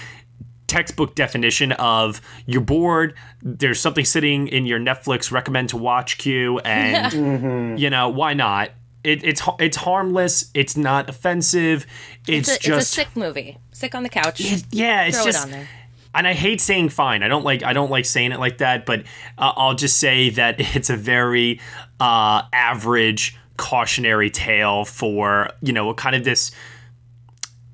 textbook 0.67 1.15
definition 1.15 1.73
of 1.73 2.21
you're 2.45 2.61
bored 2.61 3.15
there's 3.43 3.81
something 3.81 4.05
sitting 4.05 4.47
in 4.49 4.67
your 4.67 4.79
netflix 4.79 5.33
recommend 5.33 5.71
to 5.71 5.79
watch 5.79 6.19
queue 6.19 6.59
and 6.59 7.13
mm-hmm. 7.13 7.77
you 7.79 7.89
know 7.89 8.11
why 8.11 8.35
not 8.35 8.71
it, 9.05 9.25
it's 9.25 9.43
it's 9.59 9.77
harmless. 9.77 10.51
It's 10.55 10.77
not 10.77 11.09
offensive. 11.09 11.87
It's, 12.27 12.49
it's 12.49 12.59
a, 12.59 12.69
just 12.69 12.81
it's 12.81 12.93
a 12.93 12.95
sick 12.95 13.17
movie. 13.17 13.59
Sick 13.73 13.95
on 13.95 14.03
the 14.03 14.09
couch. 14.09 14.41
It, 14.41 14.65
yeah, 14.71 15.05
it's 15.05 15.17
Throw 15.17 15.27
just. 15.27 15.39
It 15.39 15.45
on 15.45 15.51
there. 15.53 15.69
And 16.15 16.27
I 16.27 16.33
hate 16.33 16.61
saying 16.61 16.89
fine. 16.89 17.23
I 17.23 17.29
don't 17.29 17.45
like 17.45 17.63
I 17.63 17.73
don't 17.73 17.91
like 17.91 18.05
saying 18.05 18.33
it 18.33 18.41
like 18.41 18.59
that. 18.59 18.87
But 18.87 19.01
uh, 19.37 19.53
I'll 19.57 19.75
just 19.75 19.99
say 19.99 20.31
that 20.31 20.57
it's 20.77 20.91
a 20.91 20.97
very 20.97 21.61
uh, 22.01 22.43
average 22.53 23.37
cautionary 23.57 24.31
tale 24.31 24.85
for 24.85 25.51
you 25.61 25.73
know 25.73 25.93
kind 25.95 26.17
of 26.17 26.25
this 26.25 26.51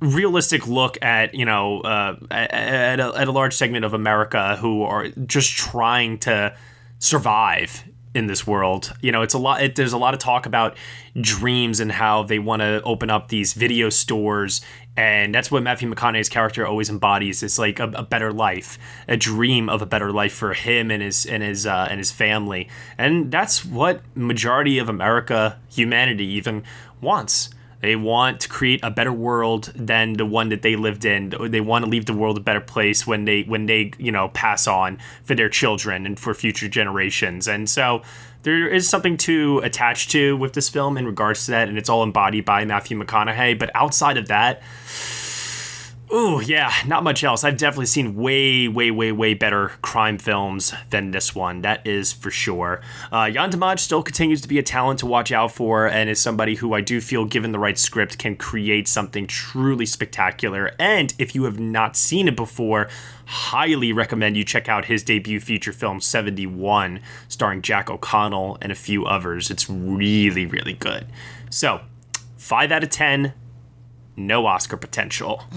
realistic 0.01 0.67
look 0.67 1.03
at 1.03 1.35
you 1.35 1.45
know 1.45 1.81
uh, 1.81 2.17
at, 2.31 3.01
a, 3.01 3.13
at 3.17 3.29
a 3.29 3.33
large 3.33 3.55
segment 3.55 3.85
of 3.85 3.95
America 3.95 4.57
who 4.57 4.83
are 4.83 5.09
just 5.27 5.53
trying 5.53 6.19
to 6.19 6.55
survive 6.99 7.85
in 8.15 8.29
this 8.29 8.47
world. 8.47 8.95
You 9.01 9.13
know, 9.13 9.23
it's 9.23 9.35
a 9.35 9.39
lot. 9.39 9.63
It, 9.63 9.75
there's 9.75 9.93
a 9.93 9.99
lot 9.99 10.15
of 10.15 10.21
talk 10.21 10.47
about 10.47 10.77
dreams 11.21 11.81
and 11.81 11.91
how 11.91 12.23
they 12.23 12.39
want 12.39 12.61
to 12.61 12.81
open 12.83 13.11
up 13.11 13.29
these 13.29 13.53
video 13.53 13.91
stores, 13.91 14.61
and 14.97 15.35
that's 15.35 15.51
what 15.51 15.63
Matthew 15.63 15.93
McConaughey's 15.93 16.29
character 16.29 16.67
always 16.67 16.89
embodies. 16.89 17.43
It's 17.43 17.59
like 17.59 17.81
a, 17.81 17.89
a 17.95 18.03
better 18.03 18.33
life, 18.33 18.79
a 19.09 19.17
dream 19.17 19.69
of 19.69 19.83
a 19.83 19.87
better 19.87 20.13
life 20.13 20.33
for 20.33 20.55
him 20.55 20.91
and 20.91 21.03
his 21.03 21.27
and 21.27 21.43
his 21.43 21.67
uh, 21.67 21.89
and 21.91 21.99
his 21.99 22.13
family, 22.13 22.69
and 22.97 23.31
that's 23.31 23.65
what 23.65 24.01
majority 24.15 24.79
of 24.79 24.89
America, 24.89 25.59
humanity, 25.69 26.27
even 26.27 26.63
wants. 27.01 27.51
They 27.85 27.97
want 27.97 28.41
to 28.41 28.49
create 28.49 28.81
a 28.83 28.91
better 28.91 29.13
world 29.13 29.71
than 29.75 30.15
the 30.15 30.25
one 30.25 30.49
that 30.49 30.63
they 30.63 30.75
lived 30.75 31.05
in. 31.05 31.35
They 31.39 31.61
want 31.61 31.85
to 31.85 31.91
leave 31.91 32.07
the 32.07 32.15
world 32.15 32.39
a 32.39 32.41
better 32.41 32.63
place 32.63 33.07
when 33.07 33.27
they 33.27 33.43
when 33.43 33.67
they 33.67 33.93
you 33.99 34.11
know 34.11 34.29
pass 34.29 34.67
on 34.67 34.99
for 35.23 35.35
their 35.35 35.51
children 35.51 36.07
and 36.07 36.19
for 36.19 36.33
future 36.33 36.67
generations. 36.67 37.47
And 37.47 37.69
so 37.69 38.01
there 38.43 38.67
is 38.67 38.89
something 38.89 39.19
to 39.19 39.61
attach 39.63 40.09
to 40.09 40.35
with 40.35 40.55
this 40.55 40.71
film 40.71 40.97
in 40.97 41.05
regards 41.05 41.45
to 41.45 41.51
that, 41.51 41.69
and 41.69 41.77
it's 41.77 41.91
all 41.91 42.03
embodied 42.03 42.47
by 42.47 42.65
Matthew 42.65 42.99
McConaughey. 42.99 43.59
But 43.59 43.71
outside 43.75 44.17
of 44.17 44.29
that 44.29 44.63
Ooh, 46.13 46.41
yeah, 46.41 46.73
not 46.87 47.03
much 47.03 47.25
else. 47.25 47.45
I've 47.45 47.57
definitely 47.57 47.87
seen 47.87 48.15
way, 48.15 48.69
way, 48.69 48.91
way, 48.91 49.11
way 49.11 49.35
better 49.35 49.73
crime 49.81 50.19
films 50.19 50.75
than 50.91 51.11
this 51.11 51.35
one. 51.35 51.63
That 51.63 51.85
is 51.87 52.13
for 52.13 52.31
sure. 52.31 52.83
Uh, 53.11 53.25
Demange 53.25 53.81
still 53.81 54.03
continues 54.03 54.41
to 54.43 54.49
be 54.49 54.59
a 54.59 54.63
talent 54.63 55.01
to 55.01 55.07
watch 55.07 55.33
out 55.33 55.51
for, 55.51 55.87
and 55.89 56.11
is 56.11 56.21
somebody 56.21 56.57
who 56.57 56.75
I 56.75 56.83
do 56.83 57.01
feel, 57.01 57.25
given 57.25 57.53
the 57.53 57.59
right 57.59 57.79
script, 57.79 58.19
can 58.19 58.37
create 58.37 58.87
something 58.87 59.27
truly 59.27 59.87
spectacular. 59.87 60.73
And 60.79 61.15
if 61.19 61.35
you 61.35 61.45
have 61.45 61.59
not 61.59 61.97
seen 61.97 62.29
it 62.29 62.37
before, 62.37 62.89
highly 63.25 63.93
recommend 63.93 64.37
you 64.37 64.45
check 64.45 64.69
out 64.69 64.85
his 64.85 65.03
debut 65.03 65.41
feature 65.41 65.73
film 65.73 66.01
71, 66.01 67.01
starring 67.29 67.63
Jack 67.63 67.89
O'Connell 67.89 68.59
and 68.61 68.71
a 68.71 68.77
few 68.77 69.07
others. 69.07 69.51
It's 69.51 69.71
really, 69.71 70.45
really 70.45 70.75
good. 70.75 71.07
So, 71.49 71.81
5 72.37 72.71
out 72.73 72.85
of 72.85 72.91
10, 72.91 73.33
no 74.17 74.47
Oscar 74.47 74.77
potential. 74.77 75.43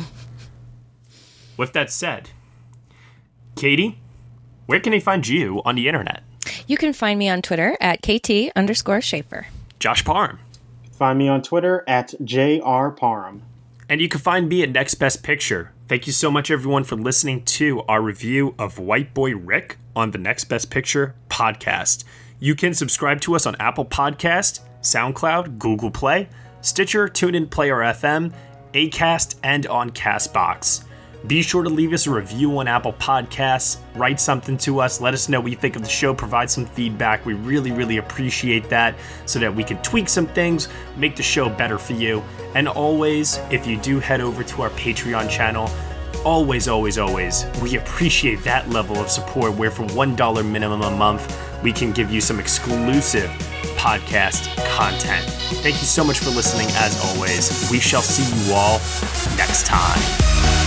With 1.58 1.74
that 1.74 1.92
said, 1.92 2.30
Katie, 3.56 4.00
where 4.68 4.80
can 4.80 4.92
they 4.92 5.00
find 5.00 5.28
you 5.28 5.62
on 5.66 5.76
the 5.76 5.88
internet? 5.88 6.24
You 6.68 6.78
can 6.78 6.94
find 6.94 7.18
me 7.18 7.28
on 7.28 7.42
Twitter 7.42 7.76
at 7.82 8.02
KT 8.02 8.52
underscore 8.56 9.02
Schaefer. 9.02 9.48
Josh 9.80 10.06
Parham. 10.06 10.40
Find 10.92 11.20
me 11.20 11.28
on 11.28 11.42
Twitter 11.42 11.84
at 11.88 12.14
JR 12.24 12.90
Parham. 12.90 13.44
And 13.90 14.02
you 14.02 14.10
can 14.10 14.20
find 14.20 14.50
me 14.50 14.64
at 14.64 14.70
Next 14.70 14.96
Best 14.96 15.24
Picture. 15.24 15.72
Thank 15.88 16.08
you 16.08 16.14
so 16.14 16.30
much, 16.30 16.52
everyone, 16.52 16.84
for 16.84 16.96
listening 16.96 17.46
to 17.46 17.82
our 17.84 18.02
review 18.02 18.54
of 18.60 18.78
White 18.80 19.14
Boy 19.14 19.36
Rick 19.36 19.78
on 19.96 20.12
the 20.12 20.18
Next 20.18 20.46
Best 20.46 20.70
Picture 20.70 21.16
podcast. 21.30 22.04
You 22.40 22.56
can 22.56 22.74
subscribe 22.74 23.22
to 23.22 23.36
us 23.36 23.46
on 23.46 23.56
Apple 23.60 23.86
Podcast, 23.86 24.60
SoundCloud, 24.82 25.58
Google 25.58 25.90
Play, 25.90 26.28
Stitcher, 26.62 27.08
TuneIn 27.08 27.50
Player 27.50 27.78
FM, 27.78 28.34
Acast, 28.74 29.36
and 29.44 29.66
on 29.68 29.92
Castbox. 29.92 30.84
Be 31.28 31.42
sure 31.42 31.62
to 31.62 31.70
leave 31.70 31.92
us 31.92 32.08
a 32.08 32.12
review 32.12 32.58
on 32.58 32.70
Apple 32.70 32.94
Podcasts, 32.94 33.80
write 33.96 34.18
something 34.18 34.58
to 34.60 34.80
us, 34.80 35.02
let 35.02 35.14
us 35.14 35.28
know 35.28 35.42
what 35.42 35.52
you 35.52 35.58
think 35.58 35.76
of 35.76 35.82
the 35.82 35.90
show, 35.90 36.14
provide 36.14 36.50
some 36.50 36.66
feedback. 36.66 37.26
We 37.26 37.34
really, 37.34 37.72
really 37.72 37.98
appreciate 37.98 38.70
that 38.70 38.96
so 39.26 39.38
that 39.40 39.54
we 39.54 39.66
can 39.66 39.82
tweak 39.82 40.08
some 40.08 40.28
things, 40.28 40.70
make 40.96 41.18
the 41.18 41.24
show 41.24 41.50
better 41.50 41.78
for 41.78 41.94
you. 41.94 42.24
And 42.56 42.70
always, 42.70 43.40
if 43.52 43.68
you 43.68 43.76
do 43.78 44.00
head 44.00 44.22
over 44.22 44.42
to 44.42 44.62
our 44.62 44.70
Patreon 44.70 45.30
channel, 45.30 45.70
always, 46.24 46.70
always, 46.70 46.98
always, 46.98 47.46
we 47.62 47.76
appreciate 47.76 48.42
that 48.46 48.70
level 48.70 48.96
of 48.96 49.10
support 49.10 49.54
where 49.56 49.72
for 49.72 49.84
$1 49.84 50.50
minimum 50.50 50.82
a 50.82 50.92
month, 50.92 51.38
we 51.62 51.74
can 51.74 51.92
give 51.92 52.10
you 52.10 52.22
some 52.22 52.40
exclusive 52.40 53.30
podcast 53.76 54.56
content. 54.78 55.26
Thank 55.62 55.76
you 55.76 55.88
so 55.88 56.06
much 56.06 56.20
for 56.20 56.30
listening, 56.30 56.68
as 56.78 56.98
always. 57.04 57.70
We 57.70 57.80
shall 57.80 58.02
see 58.02 58.24
you 58.46 58.54
all 58.54 58.80
next 59.36 59.66
time. 59.66 60.67